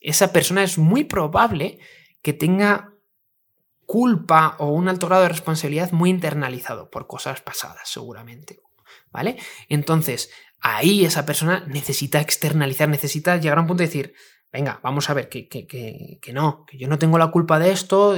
esa 0.00 0.32
persona 0.32 0.62
es 0.62 0.76
muy 0.76 1.04
probable 1.04 1.78
que 2.20 2.34
tenga 2.34 2.92
culpa 3.86 4.56
o 4.58 4.68
un 4.68 4.88
alto 4.88 5.06
grado 5.06 5.22
de 5.22 5.28
responsabilidad 5.30 5.92
muy 5.92 6.10
internalizado 6.10 6.90
por 6.90 7.06
cosas 7.06 7.40
pasadas, 7.40 7.88
seguramente. 7.88 8.60
¿vale? 9.14 9.36
Entonces, 9.68 10.30
ahí 10.60 11.04
esa 11.04 11.24
persona 11.24 11.64
necesita 11.68 12.20
externalizar, 12.20 12.88
necesita 12.88 13.36
llegar 13.36 13.58
a 13.58 13.60
un 13.60 13.68
punto 13.68 13.82
de 13.82 13.86
decir, 13.86 14.14
venga, 14.52 14.80
vamos 14.82 15.08
a 15.08 15.14
ver, 15.14 15.28
que, 15.28 15.48
que, 15.48 16.32
no, 16.32 16.66
que 16.66 16.76
yo 16.78 16.88
no 16.88 16.98
tengo 16.98 17.16
la 17.16 17.30
culpa 17.30 17.58
de 17.58 17.70
esto, 17.70 18.14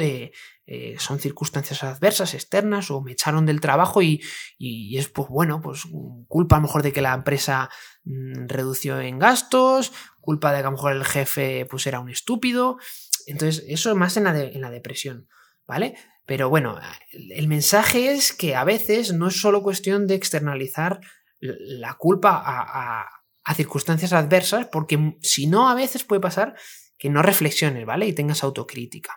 eh, 0.66 0.96
son 0.98 1.18
circunstancias 1.20 1.82
adversas, 1.84 2.34
externas, 2.34 2.90
o 2.90 3.00
me 3.00 3.12
echaron 3.12 3.46
del 3.46 3.60
trabajo 3.60 4.02
y, 4.02 4.20
y, 4.58 4.98
es, 4.98 5.08
pues 5.08 5.28
bueno, 5.28 5.60
pues 5.60 5.84
culpa 6.28 6.56
a 6.56 6.58
lo 6.58 6.66
mejor 6.66 6.82
de 6.82 6.92
que 6.92 7.02
la 7.02 7.14
empresa 7.14 7.70
mm, 8.04 8.46
redució 8.48 9.00
en 9.00 9.18
gastos, 9.18 9.92
culpa 10.20 10.52
de 10.52 10.58
que 10.58 10.66
a 10.66 10.70
lo 10.70 10.76
mejor 10.76 10.92
el 10.92 11.04
jefe 11.04 11.66
pues 11.66 11.86
era 11.86 12.00
un 12.00 12.10
estúpido. 12.10 12.78
Entonces, 13.26 13.64
eso 13.68 13.90
es 13.90 13.96
más 13.96 14.16
en 14.16 14.24
la, 14.24 14.38
en 14.38 14.60
la 14.60 14.70
depresión, 14.70 15.28
¿vale? 15.66 15.94
Pero 16.26 16.50
bueno, 16.50 16.78
el 17.12 17.46
mensaje 17.46 18.10
es 18.10 18.32
que 18.32 18.56
a 18.56 18.64
veces 18.64 19.12
no 19.12 19.28
es 19.28 19.40
solo 19.40 19.62
cuestión 19.62 20.08
de 20.08 20.16
externalizar 20.16 21.00
la 21.38 21.94
culpa 21.94 22.42
a, 22.44 23.54
circunstancias 23.54 24.12
adversas, 24.12 24.66
porque 24.66 25.16
si 25.22 25.46
no, 25.46 25.68
a 25.68 25.74
veces 25.76 26.02
puede 26.02 26.20
pasar 26.20 26.56
que 26.98 27.08
no 27.10 27.22
reflexiones, 27.22 27.86
¿vale? 27.86 28.06
Y 28.06 28.12
tengas 28.12 28.42
autocrítica. 28.42 29.16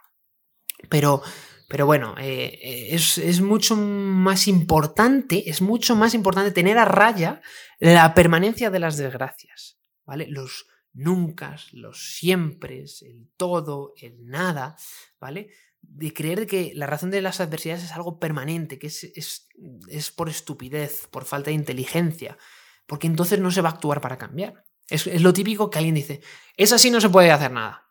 Pero, 0.88 1.22
pero 1.68 1.86
bueno, 1.86 2.16
eh, 2.18 2.88
es, 2.92 3.18
es, 3.18 3.42
mucho 3.42 3.76
más 3.76 4.48
importante, 4.48 5.50
es 5.50 5.62
mucho 5.62 5.96
más 5.96 6.14
importante 6.14 6.52
tener 6.52 6.78
a 6.78 6.86
raya 6.86 7.42
la 7.80 8.14
permanencia 8.14 8.70
de 8.70 8.80
las 8.80 8.98
desgracias, 8.98 9.78
¿vale? 10.06 10.28
Los 10.28 10.68
nunca, 10.94 11.58
los 11.72 12.16
siempre, 12.16 12.84
el 13.02 13.30
todo, 13.38 13.94
el 14.02 14.26
nada, 14.26 14.78
¿vale? 15.20 15.50
de 15.82 16.14
creer 16.14 16.46
que 16.48 16.72
la 16.76 16.88
razón 16.88 17.12
de 17.12 17.22
las 17.22 17.40
adversidades 17.40 17.84
es 17.84 17.92
algo 17.94 18.20
permanente, 18.20 18.80
que 18.80 18.88
es, 18.88 19.04
es, 19.04 20.12
por 20.12 20.30
estupidez, 20.30 21.08
por 21.08 21.26
falta 21.26 21.50
de 21.50 21.56
inteligencia, 21.56 22.38
porque 22.86 23.08
entonces 23.08 23.40
no 23.40 23.52
se 23.52 23.62
va 23.62 23.70
a 23.70 23.74
actuar 23.74 24.02
para 24.02 24.18
cambiar. 24.18 24.66
Es, 24.90 25.22
lo 25.22 25.34
típico 25.34 25.70
que 25.70 25.80
alguien 25.80 25.96
dice, 25.96 26.22
es 26.58 26.72
así, 26.74 26.90
no 26.90 27.02
se 27.02 27.10
puede 27.10 27.32
hacer 27.32 27.52
nada. 27.52 27.89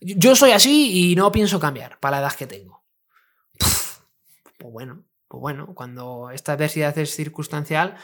Yo 0.00 0.36
soy 0.36 0.52
así 0.52 1.10
y 1.10 1.16
no 1.16 1.32
pienso 1.32 1.58
cambiar 1.58 1.98
para 1.98 2.20
la 2.20 2.26
edad 2.26 2.36
que 2.36 2.46
tengo. 2.46 2.84
pues 3.58 4.72
bueno, 4.72 5.04
pues 5.28 5.40
bueno, 5.40 5.74
cuando 5.74 6.30
esta 6.30 6.52
adversidad 6.52 6.96
es 6.98 7.14
circunstancial, 7.14 7.96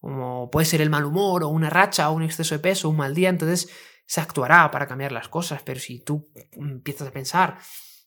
como 0.00 0.50
puede 0.50 0.66
ser 0.66 0.80
el 0.80 0.90
mal 0.90 1.04
humor 1.04 1.42
o 1.42 1.48
una 1.48 1.70
racha 1.70 2.10
o 2.10 2.14
un 2.14 2.22
exceso 2.22 2.54
de 2.54 2.60
peso, 2.60 2.88
un 2.88 2.96
mal 2.96 3.14
día, 3.14 3.28
entonces 3.28 3.68
se 4.06 4.20
actuará 4.20 4.70
para 4.70 4.86
cambiar 4.86 5.12
las 5.12 5.28
cosas, 5.28 5.62
pero 5.62 5.80
si 5.80 6.00
tú 6.00 6.30
empiezas 6.52 7.08
a 7.08 7.12
pensar 7.12 7.58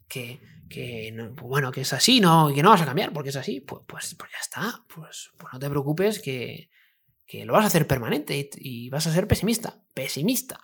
que, 0.08 0.41
que 0.69 1.13
pues 1.36 1.47
bueno, 1.47 1.71
que 1.71 1.82
es 1.82 1.93
así, 1.93 2.19
no, 2.19 2.49
y 2.49 2.56
que 2.56 2.63
no 2.63 2.71
vas 2.71 2.82
a 2.82 2.86
cambiar 2.86 3.13
porque 3.13 3.30
es 3.30 3.36
así, 3.36 3.62
pues, 3.62 3.84
pues, 3.86 4.15
pues 4.15 4.32
ya 4.32 4.39
está, 4.39 4.84
pues, 4.93 5.32
pues, 5.38 5.54
no 5.54 5.60
te 5.60 5.69
preocupes 5.69 6.19
que, 6.19 6.69
que, 7.25 7.45
lo 7.45 7.54
vas 7.54 7.65
a 7.65 7.67
hacer 7.67 7.88
permanente 7.88 8.49
y, 8.56 8.89
vas 8.89 9.06
a 9.08 9.13
ser 9.13 9.27
pesimista, 9.27 9.80
pesimista. 9.93 10.60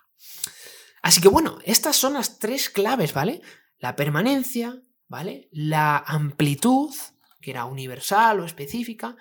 Así 1.07 1.21
que 1.21 1.29
bueno, 1.29 1.57
estas 1.63 1.95
son 1.95 2.15
las 2.15 2.37
tres 2.37 2.69
claves, 2.69 3.13
¿vale? 3.13 3.39
La 3.79 3.95
permanencia, 3.95 4.81
¿vale? 5.07 5.47
La 5.53 5.95
amplitud, 5.95 6.93
que 7.39 7.51
era 7.51 7.63
universal 7.63 8.41
o 8.41 8.45
específica, 8.45 9.15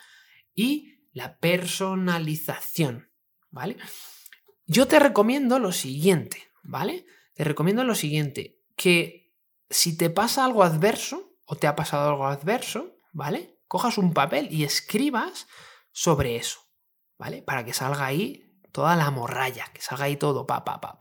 y 0.53 0.99
la 1.13 1.39
personalización, 1.39 3.13
¿vale? 3.53 3.77
Yo 4.67 4.89
te 4.89 4.99
recomiendo 4.99 5.61
lo 5.61 5.71
siguiente, 5.71 6.51
¿vale? 6.65 7.07
Te 7.35 7.45
recomiendo 7.45 7.85
lo 7.85 7.95
siguiente, 7.95 8.59
que 8.75 9.33
si 9.71 9.97
te 9.97 10.11
pasa 10.11 10.45
algo 10.45 10.65
adverso 10.65 11.37
o 11.45 11.55
te 11.55 11.69
ha 11.69 11.77
pasado 11.77 12.09
algo 12.09 12.27
adverso, 12.27 12.97
¿vale? 13.13 13.61
Cojas 13.69 13.97
un 13.97 14.13
papel 14.13 14.49
y 14.51 14.65
escribas 14.65 15.47
sobre 15.93 16.35
eso, 16.35 16.59
¿vale? 17.17 17.43
Para 17.43 17.65
que 17.65 17.73
salga 17.73 18.07
ahí 18.07 18.59
toda 18.73 18.97
la 18.97 19.13
morralla, 19.13 19.67
que 19.73 19.83
salga 19.83 20.07
ahí 20.07 20.17
todo, 20.17 20.49
pa, 20.49 20.65
pa. 20.65 20.99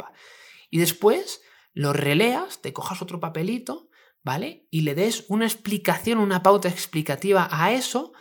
Y 0.76 0.78
después 0.78 1.42
lo 1.72 1.94
releas, 1.94 2.62
te 2.62 2.74
cojas 2.74 3.02
otro 3.02 3.22
papelito, 3.22 3.88
¿vale? 4.24 4.68
Y 4.72 4.82
le 4.82 4.94
des 4.94 5.24
una 5.30 5.46
explicación, 5.46 6.18
una 6.18 6.44
pauta 6.44 6.68
explicativa 6.68 7.48
a 7.50 7.72
eso, 7.72 8.12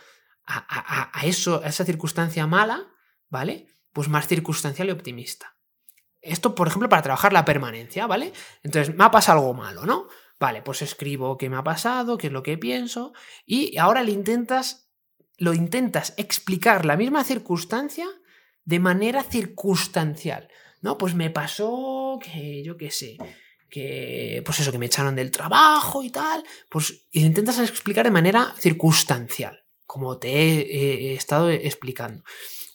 a, 0.45 1.11
a 1.11 1.25
eso, 1.25 1.61
a 1.61 1.67
esa 1.67 1.83
circunstancia 1.83 2.47
mala, 2.47 2.87
¿vale? 3.27 3.67
Pues 3.91 4.07
más 4.07 4.29
circunstancial 4.29 4.87
y 4.87 4.91
optimista. 4.91 5.57
Esto, 6.21 6.55
por 6.55 6.69
ejemplo, 6.69 6.87
para 6.87 7.01
trabajar 7.01 7.33
la 7.33 7.43
permanencia, 7.43 8.07
¿vale? 8.07 8.31
Entonces, 8.63 8.95
me 8.95 9.03
ha 9.03 9.11
pasado 9.11 9.39
algo 9.39 9.53
malo, 9.53 9.85
¿no? 9.85 10.07
Vale, 10.39 10.61
pues 10.61 10.81
escribo 10.81 11.37
qué 11.37 11.49
me 11.49 11.57
ha 11.57 11.63
pasado, 11.65 12.17
qué 12.17 12.27
es 12.27 12.33
lo 12.33 12.41
que 12.41 12.57
pienso, 12.57 13.11
y 13.45 13.75
ahora 13.79 14.01
le 14.01 14.11
intentas, 14.11 14.89
lo 15.37 15.53
intentas 15.53 16.13
explicar 16.15 16.85
la 16.85 16.95
misma 16.95 17.25
circunstancia 17.25 18.07
de 18.63 18.79
manera 18.79 19.23
circunstancial. 19.23 20.47
¿No? 20.85 20.99
Pues 20.99 21.15
me 21.15 21.31
pasó 21.31 22.19
que, 22.21 22.61
yo 22.63 22.77
qué 22.77 22.91
sé, 22.91 23.17
que, 23.71 24.43
pues 24.45 24.59
eso, 24.59 24.71
que 24.71 24.77
me 24.77 24.85
echaron 24.85 25.15
del 25.15 25.31
trabajo 25.31 26.03
y 26.03 26.11
tal, 26.11 26.43
pues 26.69 27.07
intentas 27.11 27.57
explicar 27.57 28.05
de 28.05 28.11
manera 28.11 28.53
circunstancial, 28.59 29.65
como 29.87 30.19
te 30.19 30.29
he 30.29 31.15
estado 31.15 31.49
explicando. 31.49 32.23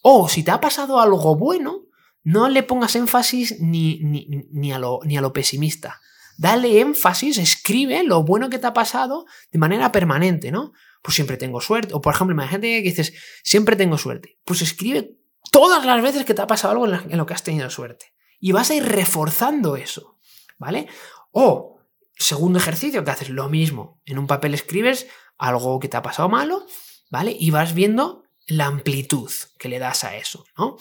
O 0.03 0.29
si 0.29 0.43
te 0.43 0.51
ha 0.51 0.61
pasado 0.61 0.99
algo 0.99 1.37
bueno, 1.37 1.85
no 2.25 2.49
le 2.49 2.65
pongas 2.65 2.97
énfasis 2.97 3.61
ni, 3.61 4.01
ni, 4.03 4.73
a, 4.73 4.81
lo, 4.81 4.99
ni 5.05 5.17
a 5.17 5.21
lo 5.21 5.33
pesimista. 5.33 6.01
Dale 6.37 6.81
énfasis, 6.81 7.39
escribe 7.39 8.03
lo 8.03 8.25
bueno 8.25 8.51
que 8.51 8.59
te 8.59 8.67
ha 8.67 8.73
pasado 8.73 9.25
de 9.53 9.59
manera 9.61 9.93
permanente, 9.93 10.51
¿no? 10.51 10.73
Pues 11.01 11.15
siempre 11.15 11.37
tengo 11.37 11.61
suerte. 11.61 11.95
O 11.95 12.01
por 12.01 12.13
ejemplo, 12.13 12.35
imagínate 12.35 12.83
que 12.83 12.89
dices, 12.89 13.13
siempre 13.45 13.77
tengo 13.77 13.99
suerte. 13.99 14.41
Pues 14.45 14.63
escribe 14.63 15.20
todas 15.51 15.85
las 15.85 16.03
veces 16.03 16.25
que 16.25 16.35
te 16.35 16.43
ha 16.43 16.47
pasado 16.47 16.73
algo 16.73 16.87
en, 16.87 17.19
lo 17.19 17.27
que 17.27 17.35
has 17.35 17.43
tenido 17.43 17.71
suerte. 17.71 18.13
Y 18.39 18.53
vas 18.53 18.71
a 18.71 18.75
ir 18.75 18.85
reforzando 18.85 19.77
eso, 19.77 20.19
¿vale? 20.59 20.89
O, 21.31 21.81
segundo 22.17 22.59
ejercicio, 22.59 23.05
que 23.05 23.11
haces 23.11 23.31
lo 23.31 23.49
mismo. 23.49 24.01
En 24.07 24.19
un 24.19 24.27
papel 24.27 24.55
escribes 24.55 25.07
algo 25.39 25.79
que 25.81 25.89
te 25.89 25.97
ha 25.97 26.03
pasado 26.03 26.29
malo, 26.29 26.67
¿vale? 27.11 27.37
Y 27.39 27.51
vas 27.51 27.75
viendo 27.75 28.25
la 28.47 28.67
amplitud 28.67 29.31
que 29.59 29.69
le 29.69 29.79
das 29.79 30.05
a 30.05 30.17
eso, 30.17 30.45
¿no? 30.57 30.77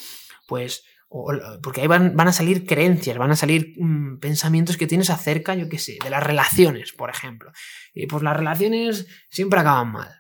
Pues, 0.48 0.84
porque 1.62 1.82
ahí 1.82 1.88
van, 1.88 2.16
van, 2.16 2.28
a 2.28 2.34
salir 2.34 2.66
creencias, 2.66 3.18
van 3.18 3.32
a 3.32 3.36
salir 3.36 3.74
mm, 3.78 4.20
pensamientos 4.20 4.78
que 4.78 4.88
tienes 4.88 5.10
acerca, 5.10 5.56
yo 5.56 5.68
qué 5.68 5.80
sé, 5.80 5.98
de 6.04 6.10
las 6.10 6.24
relaciones, 6.24 6.94
por 6.94 7.10
ejemplo. 7.10 7.52
Y 7.94 8.06
pues 8.06 8.24
las 8.24 8.38
relaciones 8.38 9.08
siempre 9.30 9.60
acaban 9.60 9.92
mal. 9.92 10.19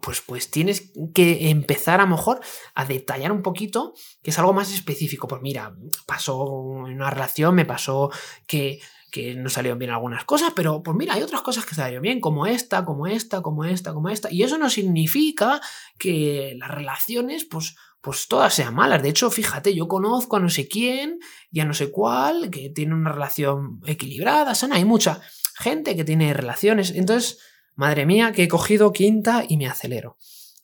Pues, 0.00 0.20
pues, 0.20 0.50
tienes 0.50 0.92
que 1.14 1.50
empezar 1.50 2.00
a 2.00 2.04
lo 2.04 2.10
mejor 2.10 2.40
a 2.74 2.84
detallar 2.84 3.32
un 3.32 3.42
poquito 3.42 3.94
que 4.22 4.30
es 4.30 4.38
algo 4.38 4.52
más 4.52 4.72
específico. 4.72 5.26
Pues 5.26 5.42
mira, 5.42 5.76
pasó 6.06 6.86
en 6.86 6.94
una 6.94 7.10
relación, 7.10 7.54
me 7.54 7.64
pasó 7.64 8.10
que 8.46 8.80
que 9.16 9.34
no 9.34 9.48
salieron 9.48 9.78
bien 9.78 9.92
algunas 9.92 10.24
cosas, 10.24 10.52
pero 10.54 10.82
pues 10.82 10.94
mira, 10.94 11.14
hay 11.14 11.22
otras 11.22 11.40
cosas 11.40 11.64
que 11.64 11.74
salieron 11.74 12.02
bien, 12.02 12.20
como 12.20 12.46
esta, 12.46 12.84
como 12.84 13.06
esta, 13.06 13.40
como 13.40 13.64
esta, 13.64 13.94
como 13.94 14.10
esta. 14.10 14.30
Y 14.30 14.42
eso 14.42 14.58
no 14.58 14.68
significa 14.68 15.60
que 15.96 16.54
las 16.58 16.70
relaciones, 16.70 17.46
pues, 17.46 17.76
pues 18.02 18.28
todas 18.28 18.52
sean 18.52 18.74
malas. 18.74 19.02
De 19.02 19.08
hecho, 19.08 19.30
fíjate, 19.30 19.74
yo 19.74 19.88
conozco 19.88 20.36
a 20.36 20.40
no 20.40 20.50
sé 20.50 20.68
quién 20.68 21.18
y 21.50 21.60
a 21.60 21.64
no 21.64 21.72
sé 21.72 21.90
cuál 21.90 22.50
que 22.50 22.68
tiene 22.68 22.94
una 22.94 23.10
relación 23.10 23.80
equilibrada, 23.86 24.54
sana. 24.54 24.76
Hay 24.76 24.84
mucha 24.84 25.20
gente 25.58 25.96
que 25.96 26.04
tiene 26.04 26.34
relaciones. 26.34 26.90
Entonces, 26.90 27.38
madre 27.76 28.04
mía, 28.06 28.32
que 28.32 28.44
he 28.44 28.48
cogido 28.48 28.92
quinta 28.92 29.44
y 29.48 29.56
me 29.56 29.68
acelero. 29.68 30.16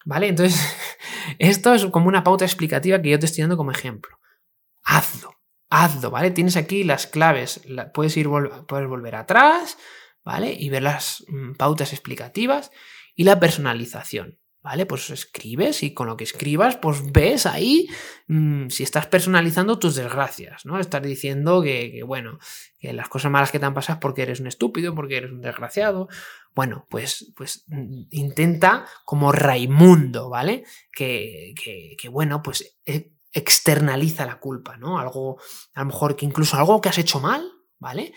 ¿Vale? 0.05 0.27
Entonces, 0.29 0.61
esto 1.38 1.75
es 1.75 1.87
como 1.87 2.09
una 2.09 2.25
pauta 2.25 2.44
explicativa 2.44 3.01
que 3.01 3.11
yo 3.11 3.18
te 3.18 3.27
estoy 3.27 3.42
dando 3.42 3.57
como 3.57 3.70
ejemplo. 3.70 4.18
Hazlo 4.83 5.42
hazlo, 5.72 6.11
¿vale? 6.11 6.31
Tienes 6.31 6.57
aquí 6.57 6.85
las 6.85 7.07
claves, 7.07 7.62
puedes 7.94 8.16
ir 8.18 8.29
puedes 8.68 8.88
volver 8.88 9.14
atrás, 9.14 9.79
¿vale? 10.22 10.53
Y 10.53 10.68
ver 10.68 10.83
las 10.83 11.25
mm, 11.29 11.55
pautas 11.55 11.92
explicativas 11.92 12.70
y 13.14 13.25
la 13.25 13.40
personalización, 13.40 14.38
¿vale? 14.62 14.87
Pues 14.87 15.11
escribes 15.11 15.83
y 15.83 15.92
con 15.92 16.07
lo 16.07 16.16
que 16.16 16.25
escribas, 16.25 16.77
pues 16.77 17.11
ves 17.12 17.46
ahí 17.46 17.88
mm, 18.29 18.68
si 18.68 18.83
estás 18.83 19.07
personalizando 19.07 19.79
tus 19.79 19.96
desgracias, 19.96 20.64
¿no? 20.64 20.79
Estás 20.79 21.03
diciendo 21.03 21.62
que, 21.62 22.03
bueno, 22.07 22.38
que 22.79 22.92
las 22.92 23.09
cosas 23.09 23.33
malas 23.33 23.51
que 23.51 23.59
te 23.59 23.66
han 23.66 23.75
pasado 23.75 23.96
es 23.96 24.01
porque 24.01 24.22
eres 24.22 24.40
un 24.40 24.46
estúpido, 24.46 24.94
porque 24.94 25.16
eres 25.16 25.33
un 25.33 25.40
desgraciado. 25.40 26.09
Bueno, 26.55 26.87
pues, 26.88 27.33
pues 27.37 27.64
mm, 27.66 28.05
intenta 28.11 28.87
como 29.05 29.33
Raimundo, 29.33 30.31
¿vale? 30.31 30.64
Que, 30.92 31.55
que, 31.98 32.09
bueno, 32.09 32.42
pues 32.42 32.79
eh, 32.87 33.12
externaliza 33.33 34.27
la 34.27 34.38
culpa, 34.38 34.77
¿no? 34.77 34.98
Algo, 34.98 35.40
a 35.75 35.81
lo 35.81 35.87
mejor 35.87 36.14
que 36.14 36.27
incluso 36.27 36.57
algo 36.57 36.81
que 36.81 36.88
has 36.88 36.98
hecho 36.98 37.18
mal, 37.20 37.51
¿vale? 37.79 38.12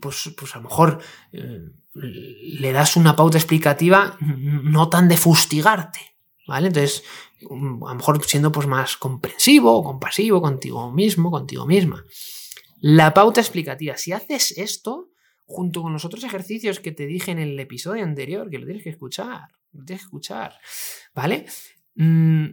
pues, 0.00 0.32
pues 0.38 0.54
a 0.54 0.58
lo 0.58 0.68
mejor 0.68 1.02
eh, 1.32 1.70
le 1.94 2.72
das 2.72 2.96
una 2.96 3.14
pauta 3.14 3.38
explicativa 3.38 4.16
no 4.20 4.88
tan 4.88 5.08
de 5.08 5.16
fustigarte, 5.16 6.00
¿vale? 6.46 6.68
Entonces, 6.68 7.04
mm, 7.48 7.84
a 7.84 7.90
lo 7.90 7.94
mejor 7.94 8.24
siendo 8.24 8.50
pues 8.50 8.66
más 8.66 8.96
comprensivo 8.96 9.72
o 9.72 9.84
compasivo 9.84 10.42
contigo 10.42 10.92
mismo, 10.92 11.30
contigo 11.30 11.66
misma. 11.66 12.04
La 12.80 13.14
pauta 13.14 13.40
explicativa, 13.40 13.96
si 13.96 14.12
haces 14.12 14.58
esto, 14.58 15.10
junto 15.46 15.82
con 15.82 15.92
los 15.92 16.04
otros 16.04 16.24
ejercicios 16.24 16.80
que 16.80 16.92
te 16.92 17.06
dije 17.06 17.30
en 17.30 17.38
el 17.38 17.58
episodio 17.58 18.02
anterior, 18.02 18.50
que 18.50 18.58
lo 18.58 18.66
tienes 18.66 18.82
que 18.82 18.90
escuchar, 18.90 19.48
lo 19.72 19.84
tienes 19.84 20.02
que 20.02 20.06
escuchar, 20.06 20.54
¿vale? 21.14 21.46
Mm, 21.94 22.46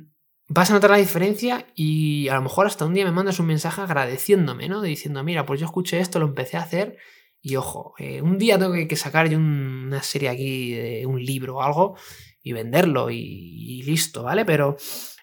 vas 0.47 0.69
a 0.69 0.73
notar 0.73 0.91
la 0.91 0.97
diferencia 0.97 1.65
y 1.75 2.27
a 2.27 2.35
lo 2.35 2.41
mejor 2.41 2.67
hasta 2.67 2.85
un 2.85 2.93
día 2.93 3.05
me 3.05 3.11
mandas 3.11 3.39
un 3.39 3.47
mensaje 3.47 3.81
agradeciéndome, 3.81 4.67
¿no? 4.67 4.81
diciendo, 4.81 5.23
mira, 5.23 5.45
pues 5.45 5.59
yo 5.59 5.65
escuché 5.65 5.99
esto, 5.99 6.19
lo 6.19 6.27
empecé 6.27 6.57
a 6.57 6.63
hacer 6.63 6.97
y 7.41 7.55
ojo, 7.55 7.93
eh, 7.97 8.21
un 8.21 8.37
día 8.37 8.59
tengo 8.59 8.73
que 8.73 8.95
sacar 8.95 9.29
yo 9.29 9.37
una 9.37 10.03
serie 10.03 10.29
aquí 10.29 10.73
de 10.73 11.05
un 11.05 11.23
libro 11.23 11.57
o 11.57 11.61
algo 11.61 11.95
y 12.43 12.53
venderlo 12.53 13.09
y, 13.09 13.83
listo, 13.83 14.23
¿vale? 14.23 14.45
Pero, 14.45 14.77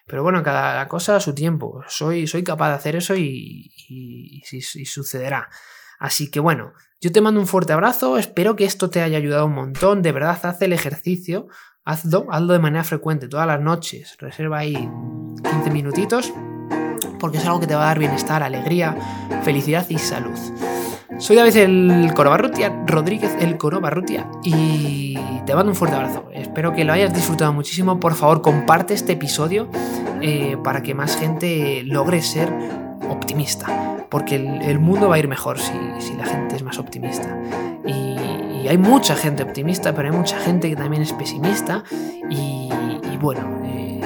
pero 0.05 0.23
bueno, 0.23 0.43
cada 0.43 0.87
cosa 0.87 1.15
a 1.15 1.19
su 1.19 1.33
tiempo. 1.33 1.81
Soy, 1.87 2.27
soy 2.27 2.43
capaz 2.43 2.69
de 2.69 2.75
hacer 2.75 2.95
eso 2.95 3.15
y, 3.15 3.71
y, 3.87 4.43
y 4.51 4.85
sucederá. 4.85 5.49
Así 5.99 6.29
que 6.29 6.39
bueno, 6.39 6.73
yo 7.01 7.11
te 7.11 7.21
mando 7.21 7.39
un 7.39 7.47
fuerte 7.47 7.73
abrazo, 7.73 8.17
espero 8.17 8.55
que 8.55 8.65
esto 8.65 8.89
te 8.89 9.01
haya 9.01 9.17
ayudado 9.17 9.45
un 9.45 9.55
montón, 9.55 10.01
de 10.01 10.11
verdad 10.11 10.39
haz 10.43 10.61
el 10.61 10.73
ejercicio 10.73 11.47
hazlo, 11.89 12.27
hazlo 12.29 12.53
de 12.53 12.59
manera 12.59 12.83
frecuente, 12.83 13.27
todas 13.27 13.47
las 13.47 13.59
noches. 13.59 14.15
Reserva 14.19 14.59
ahí 14.59 14.75
15 14.75 15.71
minutitos 15.71 16.33
porque 17.19 17.37
es 17.37 17.45
algo 17.45 17.59
que 17.59 17.67
te 17.67 17.75
va 17.75 17.83
a 17.83 17.87
dar 17.87 17.99
bienestar, 17.99 18.43
alegría, 18.43 18.95
felicidad 19.43 19.85
y 19.89 19.97
salud. 19.97 20.37
Soy 21.19 21.35
David 21.35 21.57
el 21.57 22.13
Corobarrutia, 22.15 22.83
Rodríguez 22.87 23.35
el 23.41 23.57
Corobarrutia, 23.57 24.25
y 24.41 25.15
te 25.45 25.53
mando 25.53 25.71
un 25.71 25.75
fuerte 25.75 25.97
abrazo. 25.97 26.23
Espero 26.33 26.73
que 26.73 26.85
lo 26.85 26.93
hayas 26.93 27.13
disfrutado 27.13 27.51
muchísimo. 27.51 27.99
Por 27.99 28.15
favor, 28.15 28.41
comparte 28.41 28.93
este 28.93 29.13
episodio 29.13 29.67
eh, 30.21 30.55
para 30.63 30.81
que 30.81 30.95
más 30.95 31.17
gente 31.17 31.83
logre 31.83 32.21
ser 32.21 32.49
optimista, 33.09 34.05
porque 34.09 34.35
el, 34.37 34.79
mundo 34.79 35.09
va 35.09 35.15
a 35.15 35.19
ir 35.19 35.27
mejor 35.27 35.59
si, 35.59 35.73
si 35.99 36.13
la 36.13 36.25
gente 36.25 36.55
es 36.55 36.63
más 36.63 36.79
optimista. 36.79 37.37
Y 37.85 38.67
hay 38.69 38.77
mucha 38.77 39.15
gente 39.15 39.43
optimista, 39.43 39.93
pero 39.93 40.11
hay 40.11 40.15
mucha 40.15 40.39
gente 40.39 40.69
que 40.69 40.75
también 40.75 41.01
es 41.01 41.11
pesimista 41.11 41.83
y, 42.29 42.69
bueno, 43.19 43.41
eh, 43.65 43.99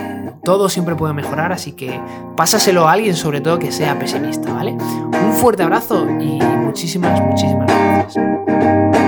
todo 0.43 0.69
siempre 0.69 0.95
puede 0.95 1.13
mejorar, 1.13 1.51
así 1.51 1.71
que 1.71 1.99
pásaselo 2.35 2.87
a 2.87 2.91
alguien 2.91 3.15
sobre 3.15 3.41
todo 3.41 3.59
que 3.59 3.71
sea 3.71 3.97
pesimista, 3.97 4.53
¿vale? 4.53 4.71
Un 4.71 5.33
fuerte 5.33 5.63
abrazo 5.63 6.05
y 6.19 6.39
muchísimas, 6.41 7.19
muchísimas 7.21 7.67
gracias. 7.67 9.02